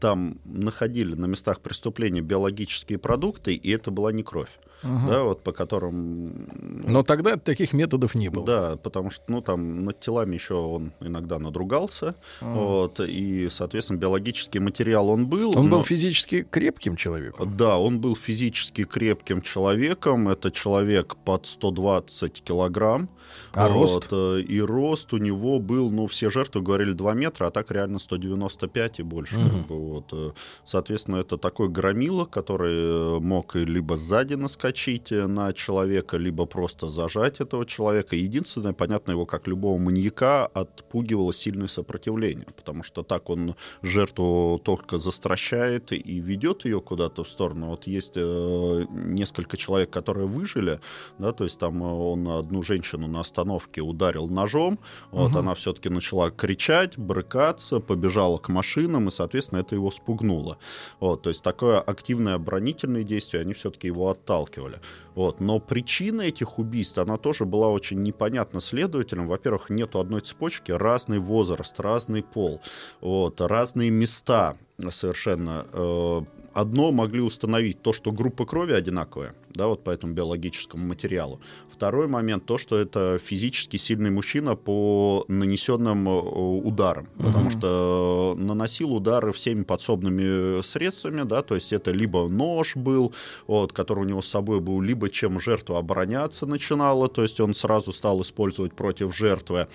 там 0.00 0.38
находили 0.44 1.14
на 1.14 1.26
местах 1.26 1.60
преступления 1.60 2.20
биологические 2.20 2.98
продукты, 2.98 3.54
и 3.54 3.70
это 3.70 3.90
была 3.90 4.12
не 4.12 4.22
кровь, 4.22 4.58
да, 4.82 5.22
вот 5.22 5.42
по 5.42 5.52
которым... 5.52 6.46
Но 6.86 7.02
тогда 7.02 7.36
таких 7.36 7.72
методов 7.72 8.14
не 8.14 8.28
было. 8.28 8.46
Да, 8.46 8.76
потому 8.76 9.10
что, 9.10 9.24
ну, 9.28 9.40
там 9.40 9.84
над 9.84 10.00
телами 10.00 10.34
еще 10.34 10.54
он 10.54 10.92
иногда 11.00 11.38
надругался, 11.38 12.14
вот, 12.40 13.00
и, 13.00 13.48
соответственно, 13.50 13.98
биологический 13.98 14.58
материал 14.58 15.08
он 15.08 15.26
был. 15.26 15.56
Он 15.56 15.68
но- 15.68 15.78
был 15.78 15.84
физически 15.84 16.42
крепким 16.42 16.96
человеком. 16.96 17.56
Да, 17.56 17.78
он 17.78 18.00
был 18.00 18.16
физически 18.16 18.84
крепким 18.84 19.40
человеком. 19.40 20.28
Это 20.28 20.50
человек 20.50 21.16
под 21.24 21.46
120 21.46 22.42
килограмм. 22.42 23.08
А 23.54 23.68
рост? 23.68 24.08
э, 24.10 24.40
И 24.40 24.60
рост 24.60 25.12
у 25.12 25.18
него 25.18 25.58
был, 25.58 25.90
ну, 25.90 26.06
все 26.06 26.30
жертвы 26.30 26.62
говорили 26.62 26.92
2 26.92 27.14
метра, 27.14 27.46
а 27.46 27.50
так 27.50 27.70
реально 27.70 27.98
195 27.98 29.00
и 29.00 29.02
больше. 29.02 29.36
как 29.36 29.66
бы, 29.66 29.78
вот. 29.78 30.06
э. 30.12 30.32
Соответственно, 30.64 31.16
это 31.16 31.38
такой 31.38 31.68
громила, 31.68 32.24
который 32.24 33.16
э, 33.16 33.20
мог 33.20 33.54
либо 33.54 33.96
сзади 33.96 34.34
наскочить 34.34 35.10
на 35.10 35.52
человека, 35.52 36.16
либо 36.16 36.46
просто 36.46 36.88
зажать 36.88 37.40
этого 37.40 37.66
человека. 37.66 38.16
Единственное, 38.16 38.72
понятно, 38.72 39.12
его, 39.12 39.26
как 39.26 39.46
любого 39.46 39.78
маньяка, 39.78 40.46
отпугивало 40.46 41.32
сильное 41.32 41.68
сопротивление, 41.68 42.46
потому 42.56 42.82
что 42.82 43.02
так 43.02 43.30
он 43.30 43.54
жертву 43.82 44.60
только 44.64 44.98
застращает 44.98 45.92
и 45.92 46.20
ведет 46.20 46.64
ее 46.64 46.80
куда-то 46.80 47.24
в 47.24 47.28
сторону. 47.28 47.68
Вот 47.68 47.86
есть 47.86 48.16
несколько 48.16 49.56
человек, 49.56 49.90
которые 49.90 50.26
выжили, 50.26 50.80
да, 51.18 51.32
то 51.32 51.44
есть 51.44 51.58
там 51.58 51.82
он 51.82 52.28
одну 52.28 52.62
женщину 52.62 53.06
на 53.06 53.22
остановке 53.44 53.82
ударил 53.82 54.28
ножом, 54.28 54.78
вот 55.10 55.36
она 55.36 55.54
все-таки 55.54 55.90
начала 55.90 56.30
кричать, 56.30 56.98
брыкаться, 56.98 57.80
побежала 57.80 58.38
к 58.38 58.48
машинам, 58.48 59.08
и, 59.08 59.10
соответственно, 59.10 59.60
это 59.60 59.74
его 59.74 59.90
спугнуло. 59.90 60.56
Вот, 61.00 61.22
то 61.22 61.30
есть 61.30 61.42
такое 61.42 61.80
активное 61.80 62.34
оборонительное 62.34 63.02
действие, 63.02 63.42
они 63.42 63.52
все-таки 63.52 63.88
его 63.88 64.08
отталкивали. 64.10 64.80
Вот. 65.14 65.40
Но 65.40 65.60
причина 65.60 66.22
этих 66.22 66.58
убийств, 66.58 66.98
она 66.98 67.16
тоже 67.18 67.44
была 67.44 67.68
очень 67.68 68.02
непонятна 68.02 68.60
следователям. 68.60 69.28
Во-первых, 69.28 69.70
нету 69.70 70.00
одной 70.00 70.22
цепочки, 70.22 70.72
разный 70.72 71.18
возраст, 71.18 71.78
разный 71.78 72.22
пол, 72.22 72.60
вот, 73.00 73.40
разные 73.40 73.90
места 73.90 74.56
совершенно. 74.90 75.66
Э, 75.72 76.22
Одно 76.54 76.92
могли 76.92 77.20
установить 77.20 77.82
то, 77.82 77.92
что 77.92 78.12
группа 78.12 78.46
крови 78.46 78.72
одинаковая, 78.72 79.34
да, 79.50 79.66
вот 79.66 79.82
по 79.82 79.90
этому 79.90 80.12
биологическому 80.14 80.86
материалу. 80.86 81.40
Второй 81.68 82.06
момент 82.06 82.46
то, 82.46 82.58
что 82.58 82.78
это 82.78 83.18
физически 83.18 83.76
сильный 83.76 84.10
мужчина 84.10 84.54
по 84.54 85.24
нанесенным 85.26 86.08
э, 86.08 86.12
ударам, 86.12 87.08
потому 87.18 87.50
что 87.50 88.36
наносил 88.38 88.94
удары 88.94 89.32
всеми 89.32 89.64
подсобными 89.64 90.62
средствами, 90.62 91.22
да, 91.22 91.42
то 91.42 91.56
есть 91.56 91.72
это 91.72 91.90
либо 91.90 92.28
нож 92.28 92.76
был, 92.76 93.12
вот, 93.48 93.72
который 93.72 94.04
у 94.04 94.08
него 94.08 94.22
с 94.22 94.28
собой 94.28 94.60
был, 94.60 94.80
либо 94.80 95.10
чем 95.10 95.40
жертва 95.40 95.78
обороняться 95.78 96.46
начинала, 96.46 97.08
то 97.08 97.22
есть 97.22 97.40
он 97.40 97.54
сразу 97.54 97.92
стал 97.92 98.22
использовать 98.22 98.74
против 98.74 99.14
жертвы. 99.14 99.66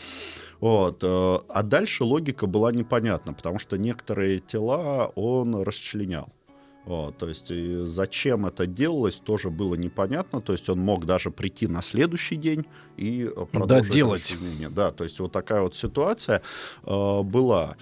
Вот. 0.62 1.04
э, 1.04 1.40
А 1.50 1.64
дальше 1.64 2.04
логика 2.04 2.48
была 2.48 2.72
непонятна, 2.72 3.34
потому 3.34 3.60
что 3.60 3.78
некоторые 3.78 4.40
тела 4.40 5.12
он 5.16 5.62
расчленял. 5.64 6.30
Вот, 6.90 7.20
то 7.20 7.30
есть 7.30 7.52
зачем 7.86 8.48
это 8.48 8.66
делалось, 8.66 9.18
тоже 9.20 9.52
было 9.52 9.76
непонятно. 9.76 10.42
То 10.42 10.54
есть 10.54 10.70
он 10.70 10.80
мог 10.80 11.06
даже 11.06 11.30
прийти 11.30 11.68
на 11.68 11.84
следующий 11.84 12.36
день 12.36 12.66
и 12.98 13.30
э, 13.32 13.46
продолжить 13.46 13.94
делать. 13.94 14.24
расчленение. 14.24 14.70
Да, 14.70 14.90
то 14.90 15.04
есть 15.04 15.20
вот 15.20 15.32
такая 15.32 15.62
вот 15.62 15.76
ситуация 15.76 16.42
э, 16.84 17.22
была. 17.22 17.78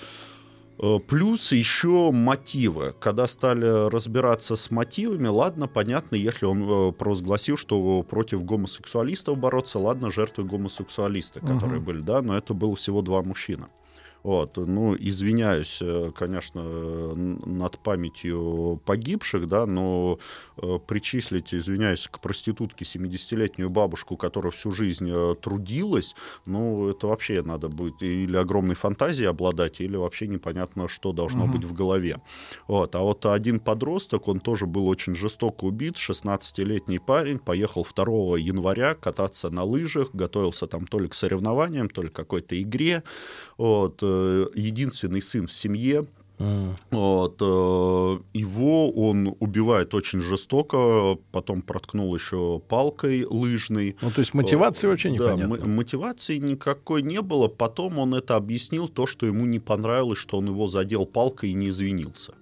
Э, 0.79 0.99
Плюс 0.99 1.53
еще 1.53 2.11
мотивы. 2.11 2.95
Когда 2.99 3.27
стали 3.27 3.87
разбираться 3.89 4.57
с 4.57 4.71
мотивами, 4.71 5.27
ладно, 5.27 5.69
понятно, 5.69 6.17
если 6.17 6.45
он 6.45 6.93
провозгласил, 6.93 7.55
что 7.55 8.03
против 8.03 8.43
гомосексуалистов 8.43 9.37
бороться, 9.37 9.79
ладно, 9.79 10.11
жертвы 10.11 10.43
гомосексуалисты, 10.43 11.39
которые 11.39 11.79
были, 11.79 12.01
да, 12.01 12.21
но 12.21 12.37
это 12.37 12.53
было 12.53 12.75
всего 12.75 13.01
два 13.01 13.21
мужчины. 13.21 13.67
Вот, 14.23 14.57
ну, 14.57 14.95
извиняюсь, 14.97 15.79
э, 15.81 16.11
конечно, 16.15 16.63
над 17.15 17.79
памятью 17.79 18.81
погибших, 18.85 19.47
да, 19.47 19.65
но 19.65 20.19
э, 20.57 20.79
причислить, 20.85 21.53
извиняюсь, 21.53 22.07
к 22.11 22.19
проститутке 22.19 22.83
70-летнюю 22.83 23.69
бабушку, 23.69 24.17
которая 24.17 24.51
всю 24.51 24.71
жизнь 24.71 25.09
э, 25.09 25.35
трудилась, 25.41 26.15
ну, 26.45 26.89
это 26.89 27.07
вообще 27.07 27.41
надо 27.41 27.69
будет 27.69 28.01
или 28.01 28.35
огромной 28.35 28.75
фантазией 28.75 29.27
обладать, 29.27 29.81
или 29.81 29.95
вообще 29.95 30.27
непонятно, 30.27 30.87
что 30.87 31.13
должно 31.13 31.47
быть 31.47 31.63
в 31.63 31.73
голове. 31.73 32.19
Вот, 32.67 32.95
а 32.95 33.01
вот 33.01 33.25
один 33.25 33.59
подросток, 33.59 34.27
он 34.27 34.39
тоже 34.39 34.65
был 34.65 34.87
очень 34.87 35.15
жестоко 35.15 35.65
убит, 35.65 35.95
16-летний 35.95 36.99
парень, 36.99 37.39
поехал 37.39 37.85
2 37.85 38.37
января 38.37 38.95
кататься 38.95 39.49
на 39.49 39.63
лыжах, 39.63 40.09
готовился 40.13 40.67
там 40.67 40.85
то 40.87 40.99
ли 40.99 41.07
к 41.07 41.13
соревнованиям, 41.13 41.89
то 41.89 42.01
ли 42.01 42.09
к 42.09 42.13
какой-то 42.13 42.61
игре, 42.61 43.03
вот, 43.57 44.03
единственный 44.55 45.21
сын 45.21 45.47
в 45.47 45.53
семье, 45.53 46.05
вот, 46.91 47.37
э, 47.41 48.19
его 48.37 48.91
он 48.91 49.35
убивает 49.39 49.93
очень 49.95 50.21
жестоко, 50.21 51.17
потом 51.31 51.63
проткнул 51.63 52.13
еще 52.15 52.61
палкой 52.69 53.25
лыжной. 53.25 53.95
Ну, 54.01 54.11
то 54.11 54.21
есть 54.21 54.35
мотивации 54.35 54.87
вообще 54.87 55.09
Да, 55.17 55.33
непонятно. 55.33 55.63
м- 55.65 55.75
мотивации 55.75 56.37
никакой 56.37 57.01
не 57.01 57.21
было. 57.23 57.47
Потом 57.47 57.97
он 57.97 58.13
это 58.13 58.35
объяснил, 58.35 58.87
то, 58.87 59.07
что 59.07 59.25
ему 59.25 59.47
не 59.47 59.59
понравилось, 59.59 60.19
что 60.19 60.37
он 60.37 60.45
его 60.47 60.67
задел 60.67 61.07
палкой 61.07 61.49
и 61.49 61.53
не 61.53 61.69
извинился. 61.69 62.33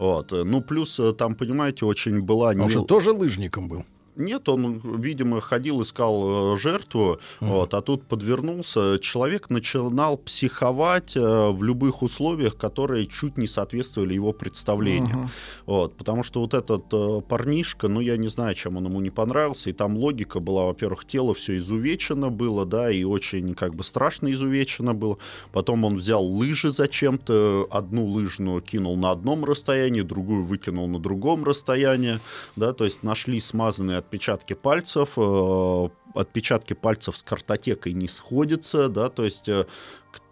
Вот. 0.00 0.32
э, 0.32 0.42
Ну, 0.42 0.60
плюс 0.60 0.98
э, 0.98 1.12
там, 1.12 1.36
понимаете, 1.36 1.86
очень 1.86 2.20
была... 2.22 2.48
Он 2.48 2.58
не- 2.58 2.68
же 2.70 2.82
тоже 2.84 3.12
лыжником 3.12 3.68
был. 3.68 3.84
Нет, 4.16 4.48
он, 4.48 4.80
видимо, 4.98 5.40
ходил, 5.40 5.82
искал 5.82 6.54
э, 6.54 6.58
жертву, 6.58 7.20
вот, 7.40 7.74
а 7.74 7.82
тут 7.82 8.02
подвернулся. 8.04 8.98
Человек 8.98 9.50
начинал 9.50 10.16
психовать 10.16 11.16
э, 11.16 11.50
в 11.50 11.62
любых 11.62 12.02
условиях, 12.02 12.56
которые 12.56 13.06
чуть 13.06 13.36
не 13.36 13.46
соответствовали 13.46 14.14
его 14.14 14.32
представлениям. 14.32 15.30
Вот, 15.66 15.96
потому 15.96 16.22
что 16.22 16.40
вот 16.40 16.54
этот 16.54 16.86
э, 16.92 17.20
парнишка, 17.28 17.88
ну, 17.88 18.00
я 18.00 18.16
не 18.16 18.28
знаю, 18.28 18.54
чем 18.54 18.78
он 18.78 18.86
ему 18.86 19.00
не 19.00 19.10
понравился, 19.10 19.68
и 19.68 19.74
там 19.74 19.96
логика 19.96 20.40
была, 20.40 20.64
во-первых, 20.64 21.04
тело 21.04 21.34
все 21.34 21.58
изувечено 21.58 22.30
было, 22.30 22.64
да, 22.64 22.90
и 22.90 23.04
очень, 23.04 23.54
как 23.54 23.74
бы, 23.74 23.84
страшно 23.84 24.32
изувечено 24.32 24.94
было. 24.94 25.18
Потом 25.52 25.84
он 25.84 25.96
взял 25.96 26.24
лыжи 26.24 26.72
зачем-то, 26.72 27.68
одну 27.70 28.06
лыжную 28.06 28.62
кинул 28.62 28.96
на 28.96 29.10
одном 29.10 29.44
расстоянии, 29.44 30.00
другую 30.00 30.44
выкинул 30.44 30.88
на 30.88 30.98
другом 30.98 31.44
расстоянии, 31.44 32.18
да, 32.56 32.72
то 32.72 32.84
есть 32.84 33.02
нашли 33.02 33.40
смазанные 33.40 33.98
отпечатки 34.06 34.54
пальцев, 34.54 35.14
э, 35.16 35.88
отпечатки 36.14 36.74
пальцев 36.74 37.16
с 37.16 37.22
картотекой 37.22 37.92
не 37.92 38.08
сходятся, 38.08 38.88
да, 38.88 39.08
то 39.08 39.24
есть 39.24 39.48
э, 39.48 39.66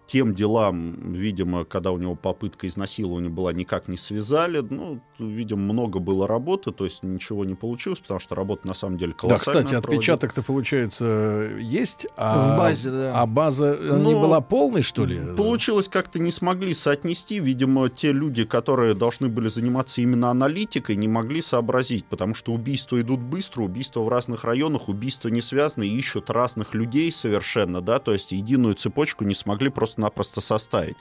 тем 0.06 0.34
делам, 0.34 1.12
видимо, 1.12 1.64
когда 1.64 1.90
у 1.90 1.98
него 1.98 2.14
попытка 2.14 2.66
изнасилования 2.66 3.30
была, 3.30 3.52
никак 3.52 3.88
не 3.88 3.96
связали. 3.96 4.58
Ну, 4.60 5.00
видимо, 5.18 5.72
много 5.72 5.98
было 5.98 6.26
работы, 6.28 6.72
то 6.72 6.84
есть 6.84 7.02
ничего 7.02 7.44
не 7.44 7.54
получилось, 7.54 8.00
потому 8.00 8.20
что 8.20 8.34
работа 8.34 8.66
на 8.66 8.74
самом 8.74 8.98
деле 8.98 9.12
Да, 9.12 9.18
колоссальная. 9.18 9.62
кстати, 9.62 9.80
проводилась. 9.80 9.94
отпечаток-то, 9.98 10.42
получается, 10.42 11.50
есть, 11.60 12.06
а, 12.16 12.54
В 12.54 12.58
базе, 12.58 12.90
да. 12.90 13.12
а 13.22 13.26
база 13.26 13.76
э, 13.80 13.96
не 13.98 14.12
Ну, 14.12 14.20
была 14.20 14.40
полной, 14.40 14.82
что 14.82 15.04
ли? 15.06 15.16
Получилось 15.36 15.88
как-то 15.88 16.18
не 16.18 16.30
смогли 16.30 16.74
соотнести. 16.74 17.40
Видимо, 17.40 17.88
те 17.88 18.12
люди, 18.12 18.44
которые 18.44 18.94
должны 18.94 19.28
были 19.28 19.48
заниматься 19.48 20.00
именно 20.00 20.30
аналитикой, 20.30 20.96
не 20.96 21.08
могли 21.08 21.40
сообразить, 21.40 22.04
потому 22.06 22.34
что 22.34 22.52
убийства 22.52 23.00
идут 23.00 23.20
быстро, 23.20 23.62
убийства 23.62 24.00
в 24.00 24.08
разных 24.08 24.44
районах, 24.44 24.88
убийства 24.88 25.28
не 25.28 25.40
связаны, 25.40 25.84
ищут 25.86 26.28
разных 26.30 26.74
людей 26.74 27.10
совершенно, 27.12 27.80
да, 27.80 27.98
то 27.98 28.12
есть 28.12 28.32
единую 28.32 28.74
цепочку 28.74 29.24
не 29.24 29.34
смогли 29.34 29.70
просто-напросто 29.94 30.40
составить. 30.40 30.96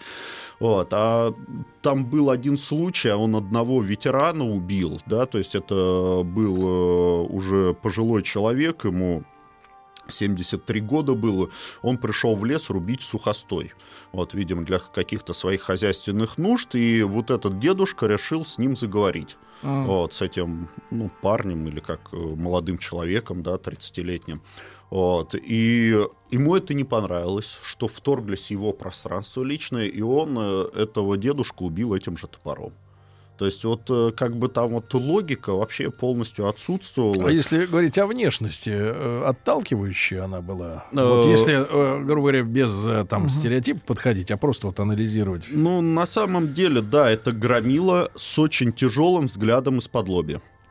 Вот. 0.59 0.89
А 0.91 1.33
там 1.81 2.05
был 2.05 2.29
один 2.29 2.57
случай, 2.57 3.09
а 3.09 3.17
он 3.17 3.35
одного 3.35 3.81
ветерана 3.81 4.45
убил, 4.45 5.01
да, 5.05 5.25
то 5.25 5.37
есть 5.37 5.55
это 5.55 6.21
был 6.23 6.57
э, 6.57 7.27
уже 7.29 7.73
пожилой 7.73 8.23
человек, 8.23 8.85
ему 8.85 9.23
73 10.07 10.81
года 10.81 11.13
было, 11.13 11.49
он 11.81 11.97
пришел 11.97 12.35
в 12.35 12.45
лес 12.45 12.69
рубить 12.69 13.01
сухостой. 13.01 13.73
Вот, 14.11 14.33
видимо, 14.33 14.63
для 14.63 14.79
каких-то 14.79 15.33
своих 15.33 15.61
хозяйственных 15.61 16.37
нужд. 16.37 16.75
И 16.75 17.03
вот 17.03 17.31
этот 17.31 17.59
дедушка 17.59 18.07
решил 18.07 18.45
с 18.45 18.57
ним 18.57 18.75
заговорить. 18.75 19.37
Вот, 19.85 20.13
с 20.13 20.21
этим 20.21 20.67
ну, 20.91 21.09
парнем 21.21 21.67
или 21.67 21.79
как 21.79 22.09
э, 22.11 22.17
молодым 22.17 22.77
человеком, 22.77 23.43
да, 23.43 23.55
30-летним. 23.55 24.41
Вот, 24.89 25.35
и 25.35 25.97
ему 26.31 26.55
это 26.55 26.73
не 26.73 26.83
понравилось, 26.83 27.59
что 27.63 27.87
вторглись 27.87 28.47
в 28.47 28.51
его 28.51 28.73
пространство 28.73 29.41
личное, 29.41 29.85
и 29.85 30.01
он 30.01 30.37
э, 30.37 30.65
этого 30.75 31.17
дедушку 31.17 31.65
убил 31.65 31.95
этим 31.95 32.17
же 32.17 32.27
топором. 32.27 32.73
То 33.43 33.47
есть 33.47 33.65
вот 33.65 33.81
э, 33.89 34.13
как 34.15 34.37
бы 34.37 34.47
там 34.47 34.69
вот 34.69 34.93
логика 34.93 35.51
вообще 35.51 35.91
полностью 35.91 36.47
отсутствовала. 36.47 37.27
А 37.27 37.29
если 37.29 37.65
говорить 37.65 37.97
о 37.97 38.07
внешности, 38.07 38.69
э, 38.73 39.23
отталкивающая 39.25 40.23
она 40.23 40.39
была? 40.39 40.85
Э, 40.93 41.05
Вот 41.05 41.25
если, 41.25 41.61
грубо 42.05 42.21
говоря, 42.21 42.43
без 42.43 42.71
там 43.09 43.27
стереотипов 43.29 43.83
подходить, 43.83 44.31
а 44.31 44.37
просто 44.37 44.67
вот 44.67 44.79
анализировать. 44.79 45.43
Ну, 45.49 45.81
на 45.81 46.05
самом 46.05 46.53
деле, 46.53 46.79
да, 46.79 47.11
это 47.11 47.33
громила 47.33 48.09
с 48.15 48.39
очень 48.39 48.71
тяжелым 48.71 49.27
взглядом 49.27 49.79
из-под 49.79 50.07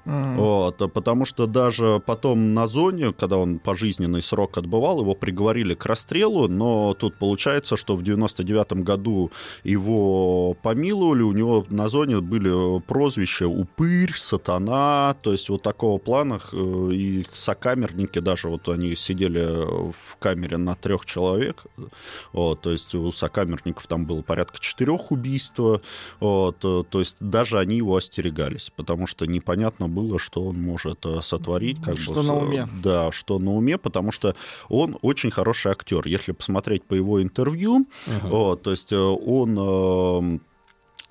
лоби. 0.04 0.36
Вот, 0.36 0.82
а 0.82 0.88
потому 0.88 1.24
что 1.24 1.46
даже 1.46 2.02
потом 2.04 2.54
на 2.54 2.66
зоне, 2.66 3.12
когда 3.12 3.36
он 3.36 3.58
пожизненный 3.58 4.22
срок 4.22 4.58
отбывал, 4.58 5.00
его 5.00 5.14
приговорили 5.14 5.74
к 5.74 5.86
расстрелу, 5.86 6.48
но 6.48 6.94
тут 6.94 7.16
получается, 7.16 7.76
что 7.76 7.96
в 7.96 8.02
99 8.02 8.72
году 8.84 9.30
его 9.64 10.54
помиловали, 10.62 11.22
у 11.22 11.32
него 11.32 11.66
на 11.70 11.88
зоне 11.88 12.20
были 12.20 12.80
прозвища 12.80 13.46
«Упырь», 13.46 14.12
«Сатана», 14.14 15.16
то 15.22 15.32
есть 15.32 15.48
вот 15.48 15.62
такого 15.62 15.98
плана, 15.98 16.40
э, 16.52 16.90
и 16.92 17.26
сокамерники 17.32 18.18
даже, 18.18 18.48
вот 18.48 18.68
они 18.68 18.94
сидели 18.96 19.44
в 19.92 20.16
камере 20.18 20.56
на 20.56 20.74
трех 20.74 21.06
человек, 21.06 21.64
вот, 22.32 22.60
то 22.62 22.70
есть 22.70 22.94
у 22.94 23.12
сокамерников 23.12 23.86
там 23.86 24.06
было 24.06 24.22
порядка 24.22 24.58
четырех 24.60 25.12
убийств, 25.12 25.58
вот, 26.20 26.56
э, 26.64 26.82
то 26.88 26.98
есть 26.98 27.16
даже 27.20 27.58
они 27.58 27.76
его 27.76 27.96
остерегались, 27.96 28.72
потому 28.74 29.06
что 29.06 29.26
непонятно 29.26 29.88
было, 29.92 30.18
что 30.18 30.42
он 30.42 30.60
может 30.60 31.06
э, 31.06 31.22
сотворить. 31.22 31.80
Как 31.82 31.98
Что 31.98 32.14
бы, 32.14 32.22
на 32.22 32.36
уме. 32.36 32.68
Да, 32.82 33.12
что 33.12 33.38
на 33.38 33.54
уме, 33.54 33.78
потому 33.78 34.12
что 34.12 34.34
он 34.68 34.98
очень 35.02 35.30
хороший 35.30 35.72
актер. 35.72 36.06
Если 36.06 36.32
посмотреть 36.32 36.84
по 36.84 36.94
его 36.94 37.22
интервью, 37.22 37.86
вот, 38.22 38.62
то 38.62 38.70
есть 38.70 38.92
э, 38.92 38.96
он... 38.98 40.40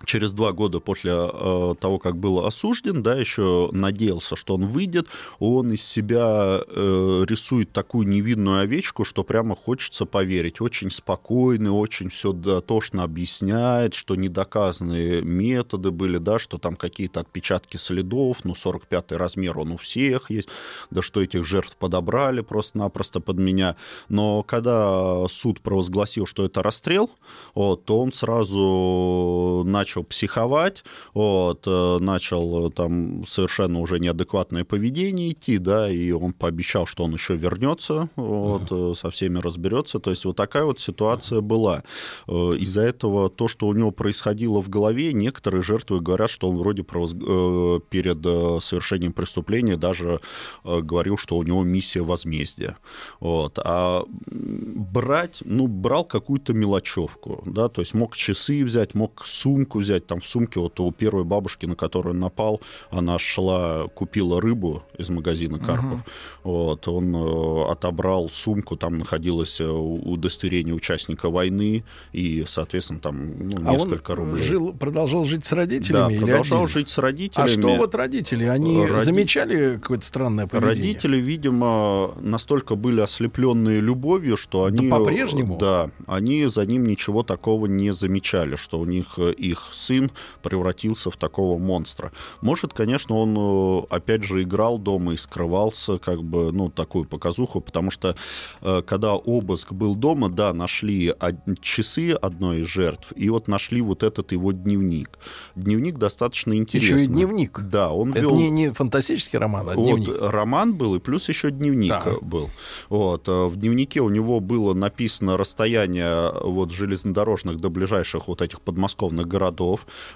Через 0.05 0.33
два 0.33 0.51
года 0.51 0.79
после 0.79 1.11
э, 1.13 1.75
того, 1.79 1.99
как 1.99 2.17
был 2.17 2.45
осужден, 2.45 3.03
да, 3.03 3.15
еще 3.15 3.69
надеялся, 3.71 4.35
что 4.35 4.55
он 4.55 4.65
выйдет, 4.65 5.07
он 5.39 5.71
из 5.71 5.83
себя 5.83 6.61
э, 6.65 7.25
рисует 7.27 7.71
такую 7.71 8.07
невинную 8.07 8.61
овечку, 8.61 9.05
что 9.05 9.23
прямо 9.23 9.55
хочется 9.55 10.05
поверить. 10.05 10.61
Очень 10.61 10.91
спокойный, 10.91 11.69
очень 11.71 12.09
все 12.09 12.33
дотошно 12.33 13.03
объясняет, 13.03 13.93
что 13.93 14.15
недоказанные 14.15 15.21
методы 15.21 15.91
были, 15.91 16.17
да, 16.17 16.39
что 16.39 16.57
там 16.57 16.75
какие-то 16.75 17.19
отпечатки 17.19 17.77
следов, 17.77 18.43
ну, 18.43 18.53
45-й 18.53 19.17
размер 19.17 19.59
он 19.59 19.71
у 19.71 19.77
всех 19.77 20.31
есть, 20.31 20.49
да 20.89 21.01
что 21.01 21.21
этих 21.21 21.45
жертв 21.45 21.77
подобрали 21.77 22.41
просто-напросто 22.41 23.19
под 23.19 23.37
меня. 23.37 23.75
Но 24.09 24.43
когда 24.43 25.27
суд 25.27 25.61
провозгласил, 25.61 26.25
что 26.25 26.45
это 26.45 26.63
расстрел, 26.63 27.09
вот, 27.53 27.85
то 27.85 27.99
он 27.99 28.13
сразу 28.13 29.63
начал 29.65 29.90
психовать, 29.95 30.83
вот, 31.13 31.63
э, 31.67 31.97
начал 31.99 32.67
э, 32.67 32.71
там 32.71 33.25
совершенно 33.25 33.79
уже 33.79 33.99
неадекватное 33.99 34.63
поведение 34.63 35.31
идти, 35.31 35.57
да, 35.57 35.89
и 35.89 36.11
он 36.11 36.33
пообещал, 36.33 36.85
что 36.85 37.03
он 37.03 37.13
еще 37.13 37.35
вернется, 37.35 38.09
вот, 38.15 38.63
э, 38.71 38.93
со 38.95 39.11
всеми 39.11 39.39
разберется. 39.39 39.99
То 39.99 40.09
есть 40.09 40.25
вот 40.25 40.35
такая 40.35 40.63
вот 40.63 40.79
ситуация 40.79 41.41
была. 41.41 41.83
Из-за 42.27 42.81
этого 42.81 43.29
то, 43.29 43.47
что 43.47 43.67
у 43.67 43.73
него 43.73 43.91
происходило 43.91 44.61
в 44.61 44.69
голове, 44.69 45.13
некоторые 45.13 45.61
жертвы 45.61 45.99
говорят, 45.99 46.29
что 46.29 46.49
он 46.49 46.57
вроде 46.57 46.83
провоз- 46.83 47.81
перед 47.89 48.63
совершением 48.63 49.13
преступления 49.13 49.75
даже 49.75 50.19
говорил, 50.63 51.17
что 51.17 51.37
у 51.37 51.43
него 51.43 51.63
миссия 51.63 52.01
возмездия. 52.01 52.77
Вот. 53.19 53.59
А 53.63 54.05
брать, 54.27 55.41
ну, 55.45 55.67
брал 55.67 56.05
какую-то 56.05 56.53
мелочевку, 56.53 57.43
да, 57.45 57.67
то 57.69 57.81
есть 57.81 57.93
мог 57.93 58.15
часы 58.15 58.63
взять, 58.63 58.95
мог 58.95 59.25
сумку 59.25 59.80
взять, 59.81 60.07
там 60.07 60.19
в 60.19 60.27
сумке 60.27 60.59
вот 60.59 60.79
у 60.79 60.91
первой 60.91 61.23
бабушки, 61.23 61.65
на 61.65 61.75
которую 61.75 62.13
он 62.13 62.19
напал, 62.19 62.61
она 62.89 63.19
шла, 63.19 63.87
купила 63.93 64.41
рыбу 64.41 64.83
из 64.97 65.09
магазина 65.09 65.59
Карпов, 65.59 65.99
вот, 66.43 66.87
он 66.87 67.15
э, 67.15 67.71
отобрал 67.71 68.29
сумку, 68.29 68.75
там 68.75 68.99
находилось 68.99 69.59
э, 69.61 69.67
удостоверение 69.67 70.73
участника 70.73 71.29
войны, 71.29 71.83
и, 72.13 72.43
соответственно, 72.47 72.99
там 72.99 73.49
ну, 73.49 73.69
А 73.69 73.73
несколько 73.73 74.11
он 74.11 74.17
рублей. 74.17 74.43
жил, 74.43 74.73
продолжал 74.73 75.25
жить 75.25 75.45
с 75.45 75.49
да, 75.49 75.57
родителями 75.57 76.13
или 76.13 76.19
продолжал 76.23 76.57
отдельно? 76.59 76.67
жить 76.73 76.89
с 76.89 76.97
родителями. 76.97 77.45
А 77.45 77.51
что 77.51 77.75
вот 77.75 77.95
родители? 77.95 78.45
Они 78.45 78.85
Роди- 78.85 79.03
замечали 79.03 79.77
какое-то 79.77 80.05
странное 80.05 80.47
поведение? 80.47 80.69
Родители, 80.69 81.17
видимо, 81.17 82.11
настолько 82.19 82.75
были 82.75 83.01
ослепленные 83.01 83.79
любовью, 83.79 84.37
что 84.37 84.65
они... 84.65 84.89
по-прежнему? 84.89 85.57
Да, 85.57 85.89
они 86.07 86.45
за 86.47 86.65
ним 86.65 86.85
ничего 86.85 87.23
такого 87.23 87.65
не 87.65 87.93
замечали, 87.93 88.55
что 88.55 88.79
у 88.79 88.85
них 88.85 89.13
э, 89.17 89.31
их 89.33 89.69
сын 89.73 90.11
превратился 90.41 91.11
в 91.11 91.17
такого 91.17 91.57
монстра. 91.57 92.11
Может, 92.41 92.73
конечно, 92.73 93.15
он, 93.17 93.35
э, 93.37 93.85
опять 93.89 94.23
же, 94.23 94.41
играл 94.43 94.77
дома 94.77 95.13
и 95.13 95.17
скрывался, 95.17 95.97
как 95.97 96.23
бы, 96.23 96.51
ну, 96.51 96.69
такую 96.69 97.05
показуху, 97.05 97.61
потому 97.61 97.91
что, 97.91 98.15
э, 98.61 98.81
когда 98.85 99.13
обыск 99.15 99.73
был 99.73 99.95
дома, 99.95 100.29
да, 100.29 100.53
нашли 100.53 101.13
часы 101.61 102.11
одной 102.11 102.61
из 102.61 102.67
жертв, 102.67 103.13
и 103.15 103.29
вот 103.29 103.47
нашли 103.47 103.81
вот 103.81 104.03
этот 104.03 104.31
его 104.31 104.51
дневник. 104.51 105.17
Дневник 105.55 105.97
достаточно 105.97 106.53
интересный. 106.53 106.95
Еще 107.01 107.05
и 107.05 107.07
дневник. 107.07 107.59
Да, 107.61 107.91
он 107.91 108.11
Это 108.11 108.21
вел... 108.21 108.35
не, 108.35 108.49
не 108.49 108.71
фантастический 108.71 109.37
роман, 109.39 109.69
а 109.69 109.73
Вот, 109.75 109.99
дневник. 109.99 110.15
роман 110.21 110.73
был, 110.75 110.95
и 110.95 110.99
плюс 110.99 111.29
еще 111.29 111.51
дневник 111.51 111.91
Да. 111.91 112.15
был. 112.21 112.49
Вот, 112.89 113.27
э, 113.27 113.45
в 113.45 113.55
дневнике 113.57 114.01
у 114.01 114.09
него 114.09 114.39
было 114.39 114.73
написано 114.73 115.37
расстояние 115.37 116.31
вот, 116.43 116.71
железнодорожных 116.71 117.57
до 117.57 117.69
ближайших 117.69 118.27
вот 118.27 118.41
этих 118.41 118.61
подмосковных 118.61 119.27
городов, 119.27 119.51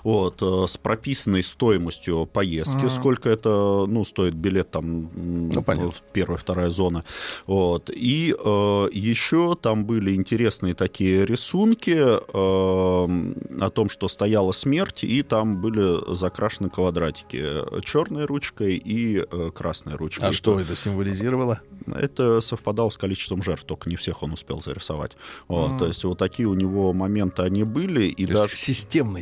вот, 0.04 0.42
э, 0.42 0.66
с 0.68 0.78
прописанной 0.78 1.44
стоимостью 1.44 2.26
поездки, 2.32 2.88
сколько 2.90 3.30
это, 3.30 3.86
ну, 3.88 4.04
стоит 4.04 4.34
билет 4.34 4.72
там, 4.72 5.10
Ну, 5.16 5.62
понятно. 5.64 5.88
вот, 5.88 6.04
первая, 6.14 6.38
вторая 6.38 6.70
зона. 6.70 7.04
Вот. 7.48 7.90
И 7.94 8.34
э, 8.38 8.88
еще 8.92 9.56
там 9.56 9.86
были 9.86 10.16
интересные 10.16 10.74
такие 10.74 11.26
рисунки 11.26 11.96
э, 11.96 12.20
о 12.34 13.70
том, 13.70 13.90
что 13.90 14.08
стояла 14.08 14.52
смерть, 14.52 15.04
и 15.04 15.22
там 15.24 15.62
были 15.62 16.14
закрашены 16.16 16.70
квадратики 16.70 17.46
черной 17.84 18.26
ручкой 18.26 18.76
и 18.76 19.20
э, 19.20 19.52
красной 19.54 19.96
ручкой. 19.96 20.30
А 20.30 20.34
что 20.34 20.60
это 20.60 20.76
символизировало? 20.76 21.62
Это 21.88 22.42
совпадало 22.42 22.90
с 22.90 22.98
количеством 22.98 23.44
жертв, 23.44 23.66
только 23.66 23.90
не 23.90 23.96
всех 23.96 24.24
он 24.24 24.34
успел 24.34 24.62
зарисовать. 24.62 25.12
Вот, 25.48 25.80
То 25.80 25.88
есть 25.88 26.04
вот 26.04 26.18
такие 26.18 26.48
у 26.48 26.54
него 26.54 26.94
моменты 26.94 27.44
они 27.44 27.64
были, 27.64 28.04
и 28.04 28.26
То 28.26 28.34
даже... 28.34 28.52
есть 28.52 28.64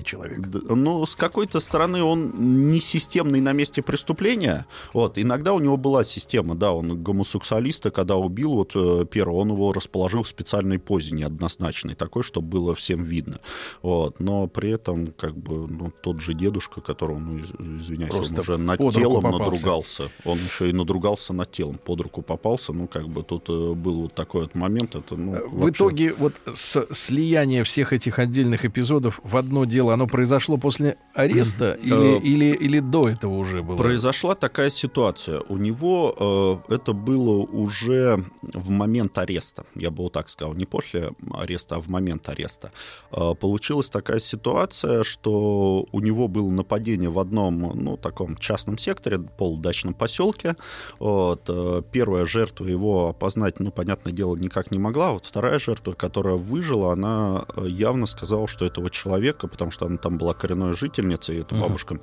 системный 0.04 0.40
человек. 0.40 0.64
Ну, 0.70 1.06
с 1.06 1.16
какой-то 1.16 1.60
стороны 1.60 2.04
он 2.04 2.70
не 2.70 2.80
системный 2.80 3.42
на 3.42 3.54
месте 3.54 3.82
преступления. 3.82 4.66
Вот, 4.94 5.18
иногда 5.18 5.54
у 5.54 5.60
него 5.60 5.78
была 5.78 6.04
система, 6.04 6.56
да, 6.56 6.74
он 6.74 7.02
гомосексуалиста, 7.04 7.92
когда 7.92 8.16
убил 8.16 8.54
вот 8.54 8.72
э, 8.76 9.06
первого, 9.10 9.38
он 9.38 9.50
его 9.52 9.74
расположил 9.74 10.24
в 10.24 10.28
специальной 10.28 10.80
позе 10.80 11.12
неоднозначной, 11.16 11.96
такой, 11.96 12.24
чтобы 12.24 12.48
было 12.48 12.76
всем 12.76 13.04
видно. 13.04 13.40
Вот, 13.82 14.20
но 14.20 14.48
при 14.48 14.72
этом, 14.72 15.08
как 15.08 15.36
бы, 15.38 15.68
ну, 15.68 15.92
тот 16.02 16.22
же 16.22 16.34
дедушка, 16.34 16.82
которого, 16.82 17.20
ну, 17.20 17.38
из- 17.40 17.82
извиняюсь, 17.84 18.12
Просто 18.14 18.34
он 18.36 18.40
уже 18.40 18.58
над 18.58 18.80
телом 18.94 19.24
надругался. 19.24 20.10
Он 20.26 20.38
еще 20.38 20.70
и 20.70 20.74
надругался 20.74 21.34
над 21.34 21.52
телом, 21.52 21.78
под 21.84 22.02
руку 22.02 22.22
попался, 22.22 22.74
ну, 22.74 22.88
как 22.88 23.08
бы 23.08 23.24
тут 23.24 23.50
э, 23.50 23.74
был 23.74 24.02
вот 24.04 24.14
такой 24.16 24.42
вот 24.44 24.56
момент, 24.56 24.96
это, 24.96 25.16
ну, 25.16 25.32
В 25.48 25.60
вообще- 25.62 25.76
итоге 25.78 26.14
вот 26.14 26.34
слияние 26.54 27.64
всех 27.64 27.94
этих 27.94 28.20
отдельных 28.20 28.66
эпизодов 28.66 29.20
в 29.24 29.38
одно 29.38 29.66
дело, 29.66 29.93
оно 29.94 30.08
произошло 30.08 30.58
после 30.58 30.98
ареста 31.14 31.74
или, 31.74 32.04
Э, 32.04 32.20
или, 32.20 32.46
или 32.56 32.80
до 32.80 33.10
этого 33.10 33.34
уже 33.38 33.62
было? 33.62 33.78
Произошла 33.78 34.36
такая 34.36 34.70
ситуация. 34.70 35.42
У 35.50 35.58
него 35.58 36.62
э, 36.70 36.74
это 36.76 36.94
было 36.94 37.44
уже 37.44 38.24
в 38.42 38.70
момент 38.70 39.18
ареста, 39.18 39.66
я 39.76 39.92
бы 39.92 40.04
вот 40.04 40.14
так 40.14 40.30
сказал, 40.30 40.54
не 40.54 40.66
после 40.66 41.12
ареста, 41.32 41.76
а 41.76 41.80
в 41.80 41.88
момент 41.88 42.30
ареста. 42.30 42.72
Э, 43.12 43.34
получилась 43.40 43.90
такая 43.90 44.20
ситуация, 44.20 45.04
что 45.04 45.86
у 45.92 46.00
него 46.00 46.28
было 46.28 46.50
нападение 46.50 47.10
в 47.10 47.20
одном, 47.20 47.72
ну, 47.76 47.98
таком 47.98 48.38
частном 48.38 48.78
секторе, 48.78 49.20
полудачном 49.20 49.94
поселке. 49.94 50.56
Вот, 51.00 51.44
э, 51.48 51.82
первая 51.92 52.26
жертва 52.26 52.66
его 52.66 53.10
опознать, 53.10 53.60
ну, 53.60 53.72
понятное 53.72 54.14
дело, 54.14 54.36
никак 54.36 54.72
не 54.72 54.80
могла. 54.80 55.12
Вот 55.12 55.26
вторая 55.26 55.60
жертва, 55.60 55.94
которая 55.94 56.36
выжила, 56.36 56.94
она 56.94 57.46
э, 57.56 57.68
явно 57.68 58.06
сказала, 58.06 58.48
что 58.48 58.66
этого 58.66 58.90
человека, 58.90 59.48
потому 59.48 59.72
что 59.72 59.83
она 59.86 59.98
там 59.98 60.18
была 60.18 60.34
коренной 60.34 60.74
жительницей, 60.74 61.40
эта 61.42 61.56
Мгм. 61.56 61.64
бабушка, 61.64 62.00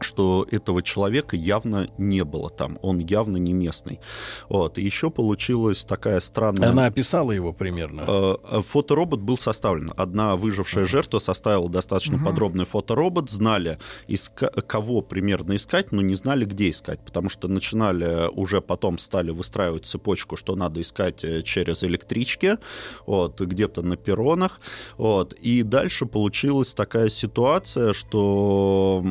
что 0.00 0.46
этого 0.50 0.82
человека 0.82 1.36
явно 1.36 1.88
не 1.98 2.24
было 2.24 2.50
там, 2.50 2.78
он 2.82 2.98
явно 2.98 3.36
не 3.36 3.52
местный. 3.52 4.00
Вот. 4.48 4.78
И 4.78 4.82
еще 4.82 5.10
получилась 5.10 5.84
такая 5.84 6.20
странная... 6.20 6.70
Она 6.70 6.86
описала 6.86 7.32
его 7.32 7.52
примерно. 7.52 8.04
Э, 8.06 8.62
Фоторобот 8.62 9.20
был 9.20 9.38
составлен. 9.38 9.92
Одна 9.96 10.36
выжившая 10.36 10.86
жертва 10.86 11.18
составила 11.18 11.68
достаточно 11.68 12.18
подробный 12.18 12.64
фоторобот, 12.64 13.30
знали, 13.30 13.78
иска- 14.08 14.50
кого 14.62 15.02
примерно 15.02 15.56
искать, 15.56 15.92
но 15.92 16.02
не 16.02 16.14
знали, 16.14 16.44
где 16.44 16.70
искать, 16.70 17.00
потому 17.04 17.28
что 17.28 17.48
начинали, 17.48 18.28
уже 18.32 18.60
потом 18.60 18.98
стали 18.98 19.30
выстраивать 19.30 19.86
цепочку, 19.86 20.36
что 20.36 20.56
надо 20.56 20.80
искать 20.80 21.24
э, 21.24 21.42
через 21.42 21.84
электрички, 21.84 22.58
вот, 23.06 23.40
где-то 23.40 23.82
на 23.82 23.96
перронах. 23.96 24.60
Вот. 24.96 25.32
И 25.34 25.62
дальше 25.62 26.06
получилась 26.06 26.74
такая 26.74 27.08
ситуация, 27.08 27.92
что 27.92 29.04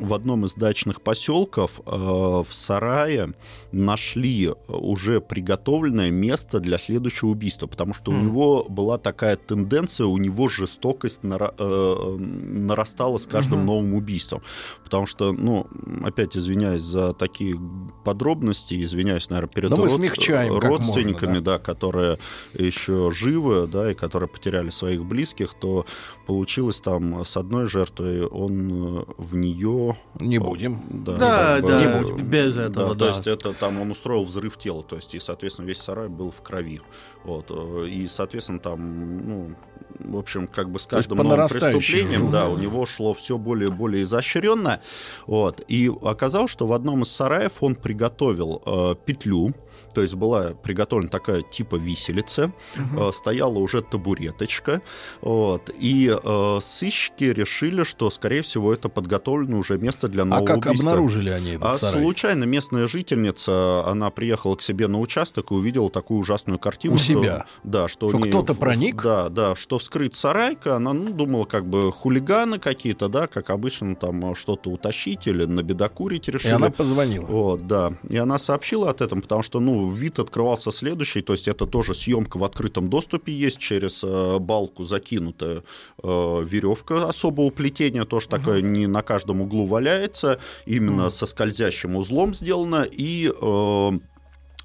в 0.00 0.14
одном 0.14 0.44
из 0.46 0.54
дачных 0.54 1.00
поселков 1.02 1.80
э, 1.86 1.90
в 1.90 2.46
сарае 2.50 3.34
нашли 3.72 4.52
уже 4.68 5.20
приготовленное 5.20 6.10
место 6.10 6.58
для 6.60 6.78
следующего 6.78 7.28
убийства, 7.28 7.66
потому 7.66 7.94
что 7.94 8.10
у 8.10 8.14
него 8.14 8.64
была 8.68 8.98
такая 8.98 9.36
тенденция, 9.36 10.06
у 10.06 10.16
него 10.18 10.48
жестокость 10.48 11.22
нара- 11.22 11.54
э, 11.58 12.16
нарастала 12.18 13.18
с 13.18 13.26
каждым 13.26 13.66
новым 13.66 13.94
убийством. 13.94 14.42
Потому 14.84 15.06
что, 15.06 15.32
ну, 15.32 15.66
опять 16.04 16.36
извиняюсь 16.36 16.82
за 16.82 17.12
такие 17.12 17.60
подробности, 18.04 18.82
извиняюсь, 18.82 19.28
наверное, 19.30 19.52
перед 19.52 19.70
мы 19.70 19.76
род- 19.76 20.62
родственниками, 20.62 21.28
можно, 21.34 21.44
да, 21.44 21.58
которые 21.58 22.18
еще 22.54 23.10
живы, 23.12 23.66
да, 23.66 23.92
и 23.92 23.94
которые 23.94 24.28
потеряли 24.28 24.70
своих 24.70 25.04
близких, 25.04 25.54
то 25.54 25.84
получилось 26.26 26.80
там 26.80 27.24
с 27.24 27.36
одной 27.36 27.66
жертвой, 27.66 28.24
он 28.26 29.04
в 29.18 29.36
нее... 29.36 29.89
Не 30.20 30.38
будем. 30.38 30.80
Да, 30.90 31.16
Да, 31.16 31.54
как 31.56 31.62
бы, 31.62 31.68
да, 31.68 32.00
э, 32.00 32.22
без 32.22 32.56
этого, 32.56 32.90
То 32.90 32.94
да. 32.94 33.08
есть 33.08 33.26
это 33.26 33.52
там 33.52 33.80
он 33.80 33.90
устроил 33.90 34.24
взрыв 34.24 34.56
тела, 34.58 34.82
то 34.82 34.96
есть 34.96 35.14
и, 35.14 35.20
соответственно, 35.20 35.66
весь 35.66 35.78
сарай 35.80 36.08
был 36.08 36.30
в 36.30 36.42
крови. 36.42 36.80
Вот, 37.24 37.46
э, 37.50 37.86
и, 37.88 38.08
соответственно, 38.08 38.58
там, 38.58 39.28
ну, 39.28 39.54
в 39.98 40.16
общем, 40.16 40.46
как 40.46 40.70
бы 40.70 40.78
с 40.78 40.86
каждым 40.86 41.18
новым 41.18 41.48
преступлением, 41.48 42.24
уже. 42.24 42.32
да, 42.32 42.48
у 42.48 42.56
него 42.58 42.86
шло 42.86 43.12
все 43.14 43.38
более 43.38 43.68
и 43.68 43.72
более 43.72 44.02
изощренно. 44.04 44.80
Вот, 45.26 45.60
и 45.68 45.90
оказалось, 46.02 46.50
что 46.50 46.66
в 46.66 46.72
одном 46.72 47.02
из 47.02 47.10
сараев 47.10 47.62
он 47.62 47.74
приготовил 47.74 48.62
э, 48.64 48.94
петлю, 49.04 49.54
то 49.94 50.02
есть 50.02 50.14
была 50.14 50.50
приготовлена 50.62 51.08
такая 51.08 51.42
типа 51.42 51.74
виселица, 51.76 52.52
э, 52.76 53.10
стояла 53.12 53.58
уже 53.58 53.80
табуреточка, 53.82 54.82
вот, 55.20 55.70
и 55.76 56.14
э, 56.22 56.58
сыщики 56.62 57.24
решили, 57.24 57.82
что, 57.82 58.10
скорее 58.10 58.42
всего, 58.42 58.72
это 58.72 58.88
подготовлено 58.88 59.58
уже 59.58 59.78
место 59.78 60.06
для 60.06 60.22
А 60.22 60.26
нового 60.26 60.46
как 60.46 60.56
убийства. 60.66 60.90
обнаружили 60.92 61.30
они 61.30 61.52
этот 61.52 61.64
А 61.66 61.74
сарай? 61.74 62.02
случайно 62.02 62.44
местная 62.44 62.86
жительница, 62.86 63.84
она 63.86 64.10
приехала 64.10 64.54
к 64.54 64.62
себе 64.62 64.86
на 64.86 65.00
участок 65.00 65.50
и 65.50 65.54
увидела 65.54 65.90
такую 65.90 66.20
ужасную 66.20 66.58
картину. 66.60 66.94
У 66.94 66.98
что- 66.98 67.06
себя? 67.06 67.46
Да, 67.64 67.88
что, 67.88 68.08
Что 68.10 68.18
кто-то 68.18 68.54
проник? 68.54 69.02
Да, 69.02 69.28
да, 69.28 69.56
что 69.56 69.78
вскрыт 69.80 70.14
сарайка, 70.14 70.76
она 70.76 70.92
ну, 70.92 71.12
думала, 71.12 71.44
как 71.44 71.66
бы 71.66 71.90
хулиганы 71.92 72.58
какие-то, 72.58 73.08
да, 73.08 73.26
как 73.26 73.50
обычно 73.50 73.96
там 73.96 74.34
что-то 74.34 74.70
утащить 74.70 75.26
или 75.26 75.44
набедокурить 75.44 76.28
И 76.28 76.32
решили. 76.32 76.52
она 76.52 76.70
позвонила. 76.70 77.26
Вот, 77.26 77.66
да. 77.66 77.94
И 78.08 78.16
она 78.16 78.38
сообщила 78.38 78.90
от 78.90 79.00
этом, 79.00 79.22
потому 79.22 79.42
что, 79.42 79.60
ну, 79.60 79.90
вид 79.90 80.18
открывался 80.18 80.70
следующий, 80.70 81.22
то 81.22 81.32
есть 81.32 81.48
это 81.48 81.66
тоже 81.66 81.94
съемка 81.94 82.38
в 82.38 82.44
открытом 82.44 82.88
доступе 82.88 83.32
есть, 83.32 83.58
через 83.58 84.02
э, 84.04 84.38
балку 84.38 84.84
закинутая 84.84 85.62
э, 86.02 86.44
веревка 86.46 87.08
особого 87.08 87.50
плетения, 87.50 88.04
тоже 88.04 88.28
такая 88.28 88.60
не 88.60 88.86
на 88.86 89.02
каждом 89.02 89.40
углу 89.40 89.66
валяется, 89.66 90.38
именно 90.66 91.10
со 91.10 91.26
скользящим 91.26 91.96
узлом 91.96 92.34
сделано, 92.34 92.86
и 92.90 93.30
э, 93.30 93.90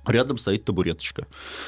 Рядом 0.07 0.37
стоит 0.37 0.65
табуреточка. 0.65 1.27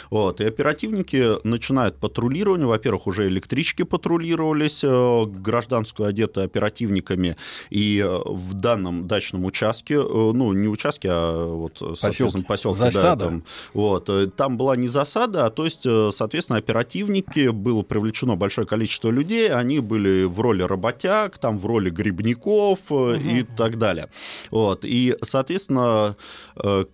Вот. 0.10 0.42
И 0.42 0.46
оперативники 0.46 1.46
начинают 1.46 1.98
патрулирование. 1.98 2.68
Во-первых, 2.68 3.08
уже 3.08 3.28
электрички 3.28 3.84
патрулировались, 3.84 4.84
э, 4.84 5.26
гражданскую 5.26 6.10
одеты 6.10 6.42
оперативниками. 6.42 7.38
И 7.70 8.04
э, 8.06 8.20
в 8.26 8.54
данном 8.54 9.08
дачном 9.08 9.46
участке, 9.46 9.96
э, 9.96 10.00
ну, 10.00 10.54
не 10.54 10.68
участке, 10.68 11.10
а 11.12 11.46
вот, 11.46 11.78
соответственно, 12.00 12.44
поселке. 12.44 12.80
да, 12.80 12.92
Засада. 12.92 13.26
там, 13.26 13.44
вот, 13.74 14.36
там 14.36 14.58
была 14.58 14.76
не 14.76 14.88
засада, 14.88 15.46
а 15.46 15.50
то 15.50 15.66
есть, 15.66 15.84
соответственно, 15.84 16.60
оперативники, 16.60 17.50
было 17.50 17.84
привлечено 17.84 18.36
большое 18.36 18.68
количество 18.68 19.10
людей, 19.10 19.50
они 19.50 19.80
были 19.80 20.26
в 20.26 20.40
роли 20.40 20.64
работяг, 20.64 21.38
там 21.38 21.60
в 21.60 21.66
роли 21.66 21.90
грибников 21.90 22.80
э, 22.92 23.18
и 23.18 23.44
так 23.44 23.78
далее. 23.78 24.10
Вот. 24.52 24.84
И, 24.84 25.16
соответственно, 25.22 26.16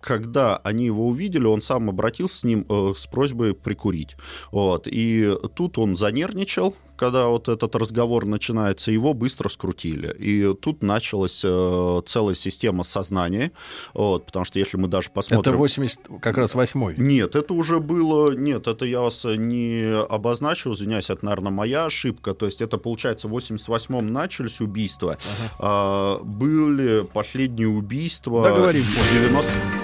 когда 0.00 0.56
они 0.58 0.86
его 0.86 1.06
увидели, 1.08 1.33
он 1.42 1.62
сам 1.62 1.88
обратился 1.88 2.40
с 2.40 2.44
ним 2.44 2.66
э, 2.68 2.92
с 2.96 3.06
просьбой 3.06 3.54
прикурить. 3.54 4.16
Вот. 4.50 4.86
И 4.90 5.32
тут 5.54 5.78
он 5.78 5.96
занервничал, 5.96 6.74
когда 6.96 7.26
вот 7.26 7.48
этот 7.48 7.74
разговор 7.76 8.24
начинается, 8.24 8.90
его 8.90 9.14
быстро 9.14 9.48
скрутили. 9.48 10.14
И 10.18 10.54
тут 10.54 10.82
началась 10.82 11.42
э, 11.44 12.02
целая 12.06 12.34
система 12.34 12.84
сознания, 12.84 13.52
вот, 13.92 14.26
потому 14.26 14.44
что 14.44 14.58
если 14.58 14.76
мы 14.76 14.88
даже 14.88 15.10
посмотрим... 15.10 15.52
Это 15.52 15.58
80, 15.58 16.00
как 16.20 16.38
раз 16.38 16.54
восьмой. 16.54 16.94
Нет, 16.96 17.34
это 17.34 17.54
уже 17.54 17.80
было... 17.80 18.32
Нет, 18.32 18.66
это 18.66 18.84
я 18.84 19.00
вас 19.00 19.24
не 19.24 19.94
обозначил, 20.08 20.74
извиняюсь, 20.74 21.10
это, 21.10 21.24
наверное, 21.24 21.52
моя 21.52 21.86
ошибка. 21.86 22.34
То 22.34 22.46
есть 22.46 22.60
это, 22.60 22.78
получается, 22.78 23.28
в 23.28 23.36
88-м 23.36 24.12
начались 24.12 24.60
убийства. 24.60 25.18
А, 25.58 26.18
были 26.22 27.06
последние 27.12 27.68
убийства... 27.68 28.44
Договоримся. 28.44 29.00
в 29.00 29.12
90 29.12 29.83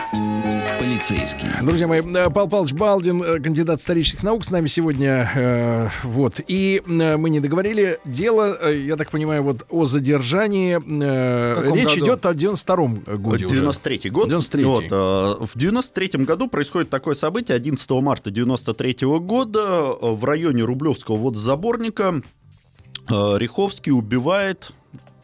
полицейский. 1.01 1.47
Друзья 1.61 1.87
мои, 1.87 1.99
э, 1.99 2.29
Павел 2.29 2.49
Павлович 2.49 2.73
Балдин, 2.73 3.23
э, 3.23 3.39
кандидат 3.39 3.79
исторических 3.79 4.23
наук, 4.23 4.45
с 4.45 4.49
нами 4.51 4.67
сегодня. 4.67 5.31
э, 5.35 5.89
вот. 6.03 6.39
И 6.47 6.81
э, 6.85 7.17
мы 7.17 7.29
не 7.29 7.39
договорили. 7.39 7.99
Дело, 8.05 8.57
э, 8.61 8.77
я 8.77 8.95
так 8.97 9.09
понимаю, 9.09 9.41
вот 9.43 9.65
о 9.69 9.85
задержании. 9.85 10.75
В 10.75 11.55
каком 11.61 11.75
речь 11.75 11.95
году? 11.95 12.05
идет 12.05 12.25
о 12.25 12.33
92-м 12.33 13.03
годе 13.21 13.45
уже. 13.47 13.55
93 13.55 14.09
год. 14.11 14.29
93-й. 14.29 14.63
Вот, 14.63 15.49
в 15.53 15.57
93 15.57 16.23
году 16.23 16.47
происходит 16.47 16.89
такое 16.89 17.15
событие. 17.15 17.55
11 17.55 17.89
марта 17.91 18.29
93 18.29 18.97
года 19.01 19.95
э, 19.99 20.11
в 20.11 20.23
районе 20.23 20.63
Рублевского 20.63 21.17
водозаборника 21.17 22.21
Риховский 23.09 23.91
убивает 23.91 24.71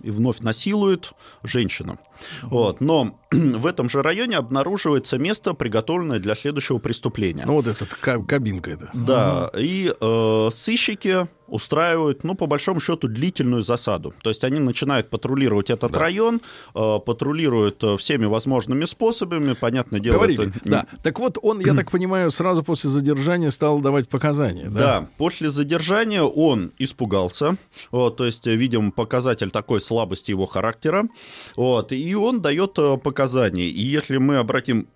и 0.01 0.09
вновь 0.09 0.39
насилует 0.39 1.11
женщину. 1.43 1.99
Вот. 2.43 2.81
Но 2.81 3.19
в 3.31 3.65
этом 3.65 3.89
же 3.89 4.01
районе 4.01 4.37
обнаруживается 4.37 5.17
место, 5.17 5.53
приготовленное 5.53 6.19
для 6.19 6.35
следующего 6.35 6.79
преступления. 6.79 7.43
Ну, 7.45 7.53
вот 7.53 7.67
этот 7.67 7.93
ка- 7.93 8.23
кабинка 8.23 8.71
это. 8.71 8.89
Да, 8.93 9.51
и 9.57 9.93
э, 9.99 10.49
сыщики 10.51 11.27
устраивают, 11.47 12.23
ну, 12.23 12.35
по 12.35 12.45
большому 12.45 12.79
счету, 12.79 13.07
длительную 13.07 13.63
засаду. 13.63 14.13
То 14.21 14.29
есть 14.29 14.43
они 14.43 14.59
начинают 14.59 15.09
патрулировать 15.09 15.69
этот 15.69 15.95
район, 15.95 16.41
э, 16.75 16.99
патрулируют 17.05 17.83
э, 17.83 17.97
всеми 17.97 18.25
возможными 18.25 18.85
способами, 18.85 19.53
понятное 19.53 19.99
дело, 19.99 20.15
Говорили, 20.15 20.49
это... 20.49 20.59
да. 20.69 20.85
Так 21.03 21.19
вот, 21.19 21.37
он, 21.41 21.59
я 21.61 21.73
так 21.73 21.91
понимаю, 21.91 22.31
сразу 22.31 22.63
после 22.63 22.89
задержания 22.89 23.49
стал 23.49 23.79
давать 23.79 24.09
показания, 24.09 24.69
да? 24.69 24.79
Да, 24.79 25.09
после 25.17 25.49
задержания 25.49 26.23
он 26.23 26.71
испугался, 26.79 27.57
вот, 27.91 28.17
то 28.17 28.25
есть, 28.25 28.45
видим 28.45 28.91
показатель 28.91 29.49
такой 29.49 29.79
слабости 29.79 30.31
его 30.31 30.45
характера, 30.45 31.07
вот, 31.55 31.91
и 31.91 31.97
он 32.15 32.41
дает 32.41 32.77
э, 32.77 32.97
показания. 32.97 33.67
И 33.67 33.81
если 33.81 34.17
мы 34.17 34.37
обратим 34.37 34.87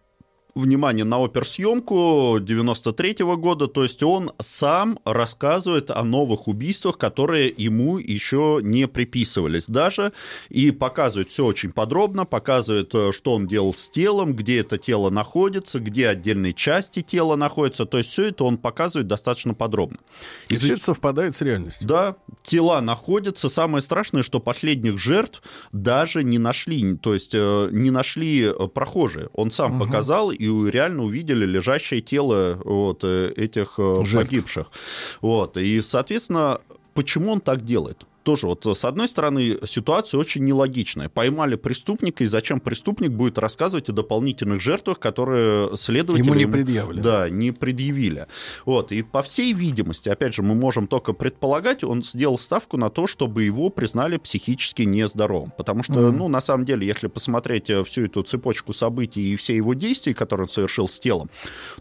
внимание 0.56 1.06
на 1.06 1.18
оперсъемку 1.24 2.40
93 2.42 3.18
года, 3.36 3.68
то 3.68 3.84
есть 3.84 4.04
он 4.04 4.32
сам 4.40 5.00
рассказывает 5.06 5.92
о 5.92 6.04
новых 6.04 6.48
убийствах, 6.48 6.98
которые 6.98 7.54
ему 7.56 7.98
еще 7.98 8.60
не 8.62 8.88
приписывались 8.88 9.68
даже, 9.68 10.12
и 10.50 10.72
показывает 10.72 11.32
все 11.32 11.46
очень 11.46 11.72
подробно, 11.72 12.26
показывает, 12.26 12.94
э, 12.94 13.12
что 13.12 13.36
он 13.36 13.48
делал 13.48 13.74
с 13.74 13.90
телом, 13.90 14.34
где 14.34 14.60
это 14.60 14.78
тело 14.78 15.10
находится, 15.10 15.80
где 15.80 16.10
отдельные 16.10 16.54
части 16.54 17.02
тела 17.02 17.36
находятся, 17.36 17.86
то 17.86 17.98
есть 17.98 18.10
все 18.10 18.28
это 18.28 18.44
он 18.44 18.58
показывает 18.58 19.08
достаточно 19.08 19.54
подробно. 19.54 19.98
И 20.50 20.56
все 20.56 20.74
это 20.74 20.84
совпадает 20.84 21.36
с 21.36 21.42
реальностью. 21.42 21.88
да, 21.88 22.16
тела 22.44 22.82
находятся. 22.82 23.50
Самое 23.50 23.82
страшное, 23.82 24.24
что 24.24 24.40
последних 24.40 24.98
жертв 24.98 25.42
даже 25.72 26.24
не 26.24 26.38
нашли, 26.38 26.96
то 26.98 27.14
есть 27.14 27.34
э, 27.34 27.70
не 27.72 27.92
нашли 27.92 28.44
э, 28.44 28.68
прохожие. 28.68 29.30
Он 29.34 29.52
сам 29.52 29.80
показал, 29.80 30.32
и 30.42 30.72
реально 30.72 31.04
увидели 31.04 31.46
лежащее 31.46 32.02
тело 32.02 32.60
вот 32.66 33.04
э, 33.04 33.32
этих 33.36 33.76
э, 33.78 34.04
Жертв. 34.06 34.30
погибших. 34.30 34.68
Вот. 35.22 35.58
И, 35.58 35.82
соответственно, 35.82 36.60
почему 36.94 37.32
он 37.32 37.42
так 37.42 37.64
делает? 37.64 38.06
Тоже 38.24 38.48
вот 38.48 38.66
с 38.66 38.86
одной 38.86 39.08
стороны 39.08 39.58
ситуация 39.66 40.20
очень 40.20 40.44
нелогичная. 40.44 41.10
Поймали 41.10 41.56
преступника, 41.56 42.24
и 42.24 42.28
зачем 42.28 42.60
преступник 42.60 43.12
будет 43.12 43.38
рассказывать 43.38 43.90
о 43.90 43.94
дополнительных 43.94 44.62
жертвах, 44.62 45.00
которые 45.00 45.76
следователи... 45.78 46.26
Ему 46.26 46.36
не 46.36 46.46
предъявили. 46.46 47.02
Да, 47.02 47.30
не 47.30 47.52
предъявили. 47.52 48.28
Вот, 48.66 48.92
и 48.92 49.02
по 49.02 49.22
всей 49.22 49.54
видимости, 49.54 50.10
опять 50.10 50.34
же, 50.34 50.44
мы 50.44 50.56
можем 50.56 50.88
только 50.88 51.14
предполагать, 51.14 51.84
он 51.84 52.04
сделал 52.04 52.38
ставку 52.38 52.78
на 52.78 52.90
то, 52.90 53.08
чтобы 53.08 53.44
его 53.44 53.70
признали 53.70 54.18
психически 54.18 54.84
нездоровым. 54.84 55.52
Потому 55.58 55.84
что, 55.84 55.94
mm-hmm. 55.94 56.12
ну, 56.12 56.28
на 56.28 56.42
самом 56.42 56.66
деле, 56.66 56.86
если 56.86 57.08
посмотреть 57.08 57.70
э, 57.70 57.84
всю 57.84 58.06
эту 58.06 58.24
цепочку 58.24 58.74
событий 58.74 59.34
и 59.34 59.36
все 59.36 59.56
его 59.56 59.74
действия, 59.74 60.14
которые 60.14 60.46
он 60.46 60.50
совершил 60.50 60.88
с 60.88 61.00
телом, 61.00 61.30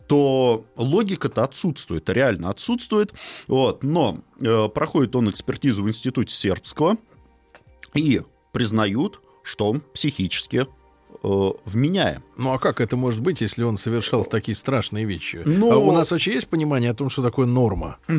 то 0.07 0.65
логика-то 0.77 1.45
отсутствует, 1.45 2.09
реально 2.11 2.51
отсутствует. 2.51 3.13
Вот, 3.47 3.83
но 3.83 4.19
э, 4.19 4.30
проходит 4.69 5.15
он 5.17 5.31
экспертизу 5.31 5.83
в 5.83 5.89
институте 5.89 6.35
сербского 6.35 6.97
и 7.95 8.23
признают, 8.53 9.21
что 9.43 9.71
он 9.71 9.81
психически 9.81 10.67
э, 10.67 10.67
вменяем. 11.23 12.23
Ну 12.37 12.53
а 12.53 12.59
как 12.59 12.81
это 12.81 12.97
может 12.97 13.21
быть, 13.21 13.41
если 13.41 13.63
он 13.63 13.77
совершал 13.77 14.25
такие 14.25 14.55
страшные 14.55 15.05
вещи? 15.05 15.43
Но... 15.45 15.73
А 15.73 15.77
у 15.77 15.93
нас 15.93 16.11
вообще 16.11 16.33
есть 16.33 16.49
понимание 16.49 16.91
о 16.91 16.95
том, 16.95 17.11
что 17.11 17.23
такое 17.23 17.47
норма? 17.47 17.99
Тут 18.07 18.17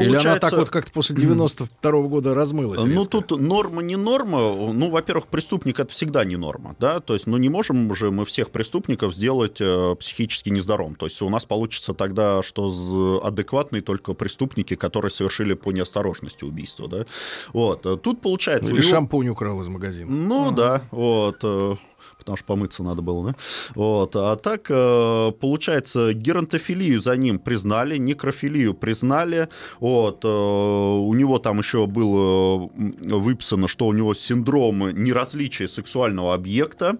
Или 0.00 0.12
получается... 0.12 0.30
она 0.30 0.38
так 0.38 0.52
вот 0.54 0.70
как-то 0.70 0.92
после 0.92 1.16
92 1.16 1.90
-го 1.90 2.08
года 2.08 2.34
размылась? 2.34 2.82
Ну 2.84 3.04
тут 3.04 3.30
норма 3.38 3.82
не 3.82 3.96
норма. 3.96 4.38
Ну, 4.38 4.88
во-первых, 4.88 5.26
преступник 5.26 5.80
это 5.80 5.92
всегда 5.92 6.24
не 6.24 6.36
норма, 6.36 6.74
да, 6.78 7.00
то 7.00 7.14
есть, 7.14 7.26
ну 7.26 7.36
не 7.36 7.48
можем 7.48 7.94
же 7.94 8.10
мы 8.10 8.24
всех 8.24 8.50
преступников 8.50 9.14
сделать 9.14 9.60
э, 9.60 9.94
психически 9.98 10.48
нездоровым. 10.48 10.94
То 10.94 11.06
есть 11.06 11.20
у 11.20 11.28
нас 11.28 11.44
получится 11.44 11.94
тогда, 11.94 12.42
что 12.42 13.20
адекватные 13.22 13.82
только 13.82 14.14
преступники, 14.14 14.76
которые 14.76 15.10
совершили 15.10 15.54
по 15.54 15.72
неосторожности 15.72 16.44
убийство, 16.44 16.88
да. 16.88 17.04
Вот. 17.52 17.82
Тут 18.02 18.20
получается... 18.20 18.72
Или 18.72 18.80
него... 18.80 18.90
шампунь 18.90 19.28
украл 19.28 19.60
из 19.60 19.68
магазина. 19.68 20.10
Ну, 20.10 20.50
да, 20.50 20.82
вот 20.90 21.38
э, 21.42 21.76
потому 22.18 22.36
что 22.36 22.46
помыться 22.46 22.82
надо 22.82 23.02
было, 23.02 23.28
да? 23.28 23.34
Вот. 23.74 24.16
А 24.16 24.36
так, 24.36 24.66
э, 24.70 25.32
получается, 25.40 26.12
геронтофилию 26.12 27.00
за 27.00 27.16
ним 27.16 27.38
признали, 27.38 27.96
некрофилию 27.96 28.74
признали, 28.74 29.48
вот. 29.80 30.24
Э, 30.24 30.28
у 30.28 31.14
него 31.14 31.38
там 31.38 31.58
еще 31.58 31.86
было 31.86 32.70
выписано, 32.76 33.68
что 33.68 33.86
у 33.86 33.92
него 33.92 34.14
синдром 34.14 34.90
неразличия 34.90 35.68
сексуального 35.68 36.34
объекта, 36.34 36.98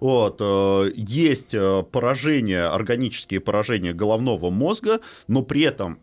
вот. 0.00 0.38
Э, 0.40 0.90
есть 0.94 1.54
поражения, 1.92 2.64
органические 2.64 3.40
поражения 3.40 3.92
головного 3.92 4.50
мозга, 4.50 5.00
но 5.28 5.42
при 5.42 5.62
этом 5.62 5.98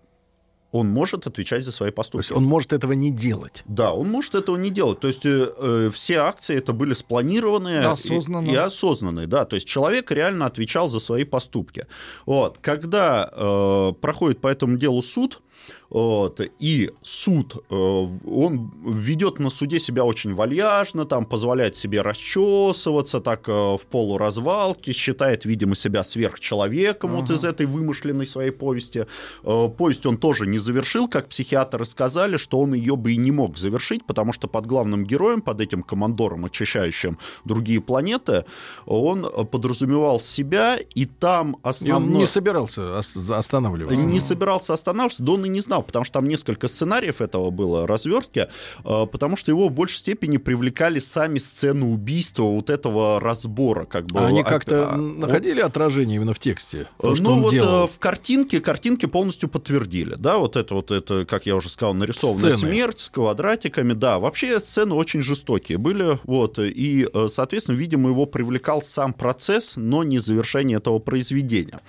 он 0.72 0.90
может 0.90 1.28
отвечать 1.28 1.64
за 1.64 1.72
свои 1.72 1.92
поступки. 1.92 2.28
То 2.28 2.34
есть 2.34 2.38
он 2.38 2.44
может 2.44 2.74
этого 2.74 2.92
не 2.92 3.10
делать. 3.10 3.64
Да, 3.66 3.94
он 3.94 4.10
может 4.10 4.36
этого 4.36 4.58
не 4.58 4.70
делать. 4.70 5.00
То 5.00 5.08
есть 5.08 5.26
э, 5.26 5.52
э 5.58 5.92
все 5.94 6.18
акции 6.18 6.58
это 6.58 6.74
были 6.74 6.94
спланированные 6.94 7.82
осознанно. 7.82 8.50
И, 8.50 8.54
и 8.54 8.56
осознанные. 8.56 9.28
Да, 9.28 9.46
то 9.46 9.56
есть 9.56 9.68
человек 9.68 10.12
реально 10.12 10.46
отвечал 10.46 10.90
за 10.90 11.00
свои 11.00 11.24
поступки. 11.24 11.88
Вот. 12.26 12.58
Когда 12.62 13.30
э, 13.32 13.94
проходит 14.02 14.42
по 14.42 14.48
этому 14.48 14.78
делу 14.78 15.02
суд, 15.02 15.42
вот, 15.90 16.42
и 16.60 16.92
суд, 17.02 17.64
э, 17.70 17.74
он 17.74 18.72
ведет 18.86 19.40
на 19.40 19.50
суде 19.50 19.80
себя 19.80 20.04
очень 20.04 20.34
вальяжно, 20.34 21.06
там 21.06 21.26
позволяет 21.26 21.76
себе 21.76 22.02
расчесываться, 22.02 23.22
так 23.22 23.48
э, 23.48 23.52
в 23.52 23.88
полуразвалке, 23.90 24.92
считает, 24.92 25.46
видимо, 25.46 25.76
себя 25.76 26.04
сверхчеловеком 26.04 27.12
uh-huh. 27.12 27.22
вот 27.22 27.32
из 27.32 27.46
этой 27.46 27.66
вымышленной 27.66 28.26
своей 28.26 28.52
повести. 28.52 29.08
Э, 29.44 29.70
повесть 29.70 30.06
он 30.06 30.18
тоже 30.18 30.46
не 30.46 30.60
завершил, 30.60 31.08
как 31.08 31.30
психиатры 31.30 31.86
сказали, 31.86 32.38
что 32.38 32.60
он 32.60 32.74
ее 32.74 32.98
бы 32.98 33.14
и 33.14 33.18
не 33.18 33.32
мог 33.32 33.58
завершить, 33.58 34.06
потому 34.06 34.34
что 34.34 34.48
под 34.48 34.66
главным 34.66 35.06
героем, 35.06 35.42
под 35.42 35.62
этим 35.62 35.84
командором, 35.84 36.46
очищающим 36.46 37.18
другие 37.46 37.80
планеты, 37.80 38.44
он 38.86 39.26
подразумевал 39.48 40.20
себя, 40.20 40.78
и 40.78 41.06
там 41.06 41.58
основной... 41.64 42.10
И 42.10 42.14
он 42.14 42.18
не 42.20 42.26
собирался 42.26 43.00
останавливаться. 43.00 44.06
Не 44.06 44.20
собирался 44.20 44.74
останавливаться, 44.74 45.24
да 45.24 45.32
он 45.32 45.46
и 45.46 45.50
не 45.50 45.62
знал, 45.62 45.77
потому 45.82 46.06
что 46.06 46.14
там 46.14 46.28
несколько 46.28 46.68
сценариев 46.68 47.22
этого 47.22 47.50
было, 47.50 47.88
развертки, 47.88 48.48
э, 48.84 49.06
потому 49.12 49.38
что 49.38 49.52
его 49.52 49.70
в 49.70 49.72
большей 49.72 49.98
степени 49.98 50.38
привлекали 50.38 51.00
сами 51.00 51.40
сцены 51.40 51.86
убийства, 51.86 52.44
вот 52.44 52.70
этого 52.70 53.20
разбора. 53.20 53.86
Как 53.86 54.06
бы, 54.08 54.20
а 54.20 54.28
они 54.28 54.44
как-то 54.44 54.94
а, 54.94 54.98
находили 54.98 55.62
он... 55.62 55.68
отражение 55.68 56.18
именно 56.18 56.34
в 56.34 56.40
тексте? 56.40 56.88
То, 57.02 57.16
что 57.16 57.24
ну 57.24 57.42
вот 57.42 57.52
делал? 57.52 57.86
Э, 57.86 57.88
в 57.88 58.00
картинке, 58.00 58.60
картинки 58.62 59.06
полностью 59.06 59.50
подтвердили, 59.50 60.16
да, 60.18 60.38
вот 60.38 60.56
это 60.56 60.76
вот, 60.76 60.92
это, 60.92 61.26
как 61.26 61.46
я 61.46 61.56
уже 61.56 61.70
сказал, 61.70 61.94
нарисованная 61.94 62.56
сцены. 62.56 62.72
смерть 62.72 63.00
с 63.00 63.10
квадратиками, 63.10 63.94
да, 63.94 64.20
вообще 64.20 64.60
сцены 64.60 64.94
очень 64.94 65.22
жестокие 65.22 65.78
были, 65.78 66.20
вот, 66.24 66.60
и, 66.60 67.08
э, 67.12 67.28
соответственно, 67.32 67.76
видимо, 67.76 68.10
его 68.10 68.26
привлекал 68.26 68.82
сам 68.82 69.14
процесс, 69.14 69.74
но 69.76 70.04
не 70.04 70.20
завершение 70.20 70.78
этого 70.78 71.00
произведения. 71.00 71.80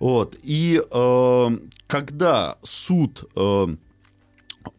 Вот. 0.00 0.34
И 0.42 0.80
э, 0.90 1.50
когда 1.90 2.56
суд 2.62 3.24
э, 3.34 3.66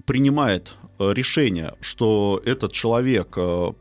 принимает 0.06 0.74
э, 0.98 1.12
решение, 1.14 1.74
что 1.82 2.42
этот 2.46 2.72
человек 2.72 3.34
э, 3.36 3.74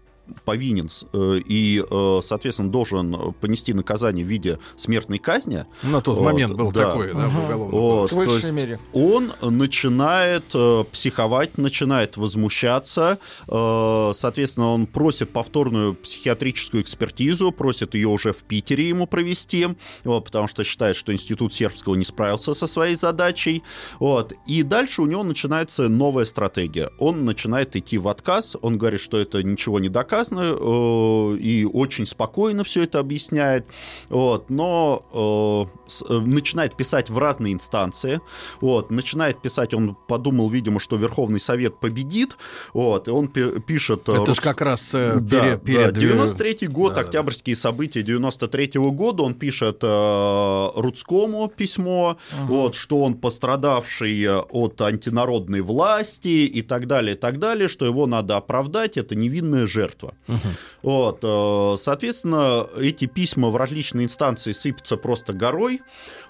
повинен 0.45 0.91
э, 1.13 1.41
и, 1.45 1.85
э, 1.89 2.21
соответственно, 2.23 2.71
должен 2.71 3.35
понести 3.41 3.73
наказание 3.75 4.25
в 4.25 4.29
виде 4.29 4.59
смертной 4.77 5.19
казни. 5.19 5.67
На 5.83 6.01
тот 6.01 6.19
вот, 6.19 6.25
момент 6.25 6.55
был 6.55 6.73
да. 6.73 6.89
такой, 6.89 7.15
да, 7.15 7.29
в 7.29 7.45
уголовном 7.45 7.71
вот, 7.71 8.13
в 8.13 8.17
высшей 8.17 8.53
мере. 8.53 8.81
Он 8.93 9.33
начинает 9.41 10.45
э, 10.55 10.85
психовать, 10.91 11.59
начинает 11.59 12.17
возмущаться, 12.17 13.19
соответственно, 13.47 14.69
он 14.69 14.87
просит 14.87 15.31
повторную 15.31 15.95
психиатрическую 15.95 16.83
экспертизу, 16.83 17.53
просит 17.53 17.95
ее 17.95 18.09
уже 18.09 18.33
в 18.33 18.43
Питере 18.43 18.89
ему 18.89 19.07
провести, 19.07 19.69
вот, 20.05 20.25
потому 20.25 20.49
что 20.49 20.65
считает, 20.65 20.97
что 20.97 21.13
институт 21.13 21.53
сербского 21.55 21.95
не 21.95 22.05
справился 22.05 22.55
со 22.55 22.67
своей 22.67 22.97
задачей. 22.97 23.63
Вот. 23.99 24.33
И 24.47 24.63
дальше 24.63 25.03
у 25.03 25.07
него 25.07 25.23
начинается 25.23 25.89
новая 25.89 26.25
стратегия. 26.25 26.91
Он 26.99 27.25
начинает 27.25 27.77
идти 27.77 27.99
в 27.99 28.09
отказ, 28.09 28.57
он 28.61 28.79
говорит, 28.79 29.01
что 29.01 29.19
это 29.19 29.43
ничего 29.43 29.81
не 29.81 29.89
доказано, 29.89 30.20
безнаказанно 30.21 30.57
э, 30.59 31.37
и 31.39 31.65
очень 31.65 32.07
спокойно 32.07 32.65
все 32.65 32.85
это 32.85 32.99
объясняет, 32.99 33.67
вот, 34.09 34.51
но 34.51 35.69
э, 35.93 35.95
э, 36.09 36.19
начинает 36.19 36.77
писать 36.77 37.11
в 37.11 37.19
разные 37.19 37.53
инстанции, 37.53 38.21
вот, 38.61 38.91
начинает 38.91 39.43
писать, 39.43 39.75
он 39.75 39.97
подумал, 40.09 40.51
видимо, 40.51 40.81
что 40.81 40.97
Верховный 40.97 41.41
Совет 41.41 41.81
победит, 41.81 42.37
вот, 42.75 43.09
и 43.09 43.11
он 43.11 43.29
пишет... 43.29 44.09
Это 44.09 44.35
же 44.35 44.41
как 44.41 44.61
раз 44.61 44.91
да, 44.93 45.21
перед... 45.21 45.63
перед... 45.63 45.93
Да, 45.95 46.01
93-й 46.01 46.67
год, 46.67 46.95
да, 46.95 47.01
октябрьские 47.01 47.57
да. 47.57 47.63
события 47.63 48.03
93-го 48.03 48.91
года, 48.93 49.23
он 49.23 49.35
пишет 49.35 49.79
э, 49.83 50.69
Рудскому 50.75 51.49
письмо, 51.49 52.17
ага. 52.33 52.47
вот, 52.47 52.75
что 52.75 53.03
он 53.03 53.15
пострадавший 53.15 54.29
от 54.31 54.81
антинародной 54.81 55.61
власти 55.61 56.29
и 56.29 56.63
так 56.63 56.87
далее, 56.87 57.15
и 57.15 57.19
так 57.19 57.39
далее, 57.39 57.69
что 57.69 57.87
его 57.87 58.07
надо 58.07 58.37
оправдать, 58.37 58.97
это 58.97 59.15
невинная 59.15 59.67
жертва. 59.67 60.10
Угу. 60.29 60.39
Вот, 60.83 61.19
э, 61.23 61.77
соответственно, 61.79 62.67
эти 62.79 63.07
письма 63.07 63.49
в 63.49 63.57
различные 63.57 64.07
инстанции 64.07 64.53
сыпятся 64.53 64.97
просто 64.97 65.33
горой. 65.33 65.81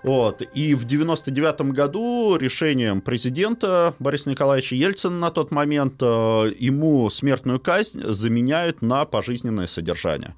Вот, 0.03 0.43
и 0.55 0.75
в 0.75 0.85
99 0.85 1.73
году 1.73 2.37
решением 2.37 3.01
президента 3.01 3.95
Бориса 3.99 4.31
Николаевича 4.31 4.75
Ельцина 4.75 5.19
на 5.19 5.31
тот 5.31 5.51
момент 5.51 5.95
э, 6.01 6.53
ему 6.59 7.09
смертную 7.11 7.61
казнь 7.61 8.03
заменяют 8.03 8.83
на 8.83 9.05
пожизненное 9.05 9.67
содержание. 9.67 10.35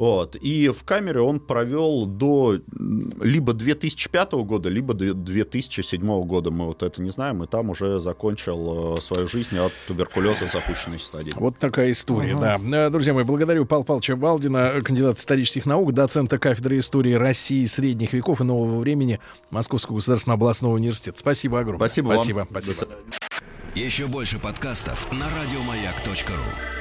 Вот. 0.00 0.34
И 0.34 0.70
в 0.70 0.82
камере 0.84 1.20
он 1.20 1.40
провел 1.40 2.06
до 2.06 2.58
либо 3.20 3.52
2005 3.52 4.32
года, 4.32 4.70
либо 4.70 4.94
2007 4.94 6.24
года. 6.24 6.50
Мы 6.50 6.68
вот 6.68 6.82
это 6.82 7.02
не 7.02 7.10
знаем. 7.10 7.44
И 7.44 7.46
там 7.46 7.68
уже 7.68 8.00
закончил 8.00 8.96
э, 8.96 9.00
свою 9.02 9.28
жизнь 9.28 9.58
от 9.58 9.74
туберкулеза 9.86 10.48
в 10.48 10.52
запущенной 10.52 10.98
стадии. 10.98 11.34
Вот 11.36 11.58
такая 11.58 11.90
история, 11.90 12.32
ага. 12.32 12.58
да. 12.64 12.86
Э, 12.86 12.90
друзья 12.90 13.12
мои, 13.12 13.24
благодарю 13.24 13.66
Павла 13.66 13.84
Павловича 13.84 14.16
Балдина, 14.16 14.80
кандидат 14.82 15.18
исторических 15.18 15.66
наук, 15.66 15.92
доцента 15.92 16.38
кафедры 16.38 16.78
истории 16.78 17.12
России 17.12 17.66
средних 17.66 18.14
веков 18.14 18.40
и 18.40 18.44
нового 18.44 18.78
времени 18.78 19.20
Московского 19.50 19.96
государственного 19.96 20.36
областного 20.36 20.76
университета. 20.76 21.18
Спасибо 21.18 21.60
огромное. 21.60 21.86
Спасибо. 21.86 22.14
Спасибо. 22.14 22.38
Вам. 22.38 22.48
Спасибо. 22.62 22.88
Еще 23.74 24.06
больше 24.06 24.38
подкастов 24.38 25.12
на 25.12 25.26
радиомаяк.ру. 25.26 26.79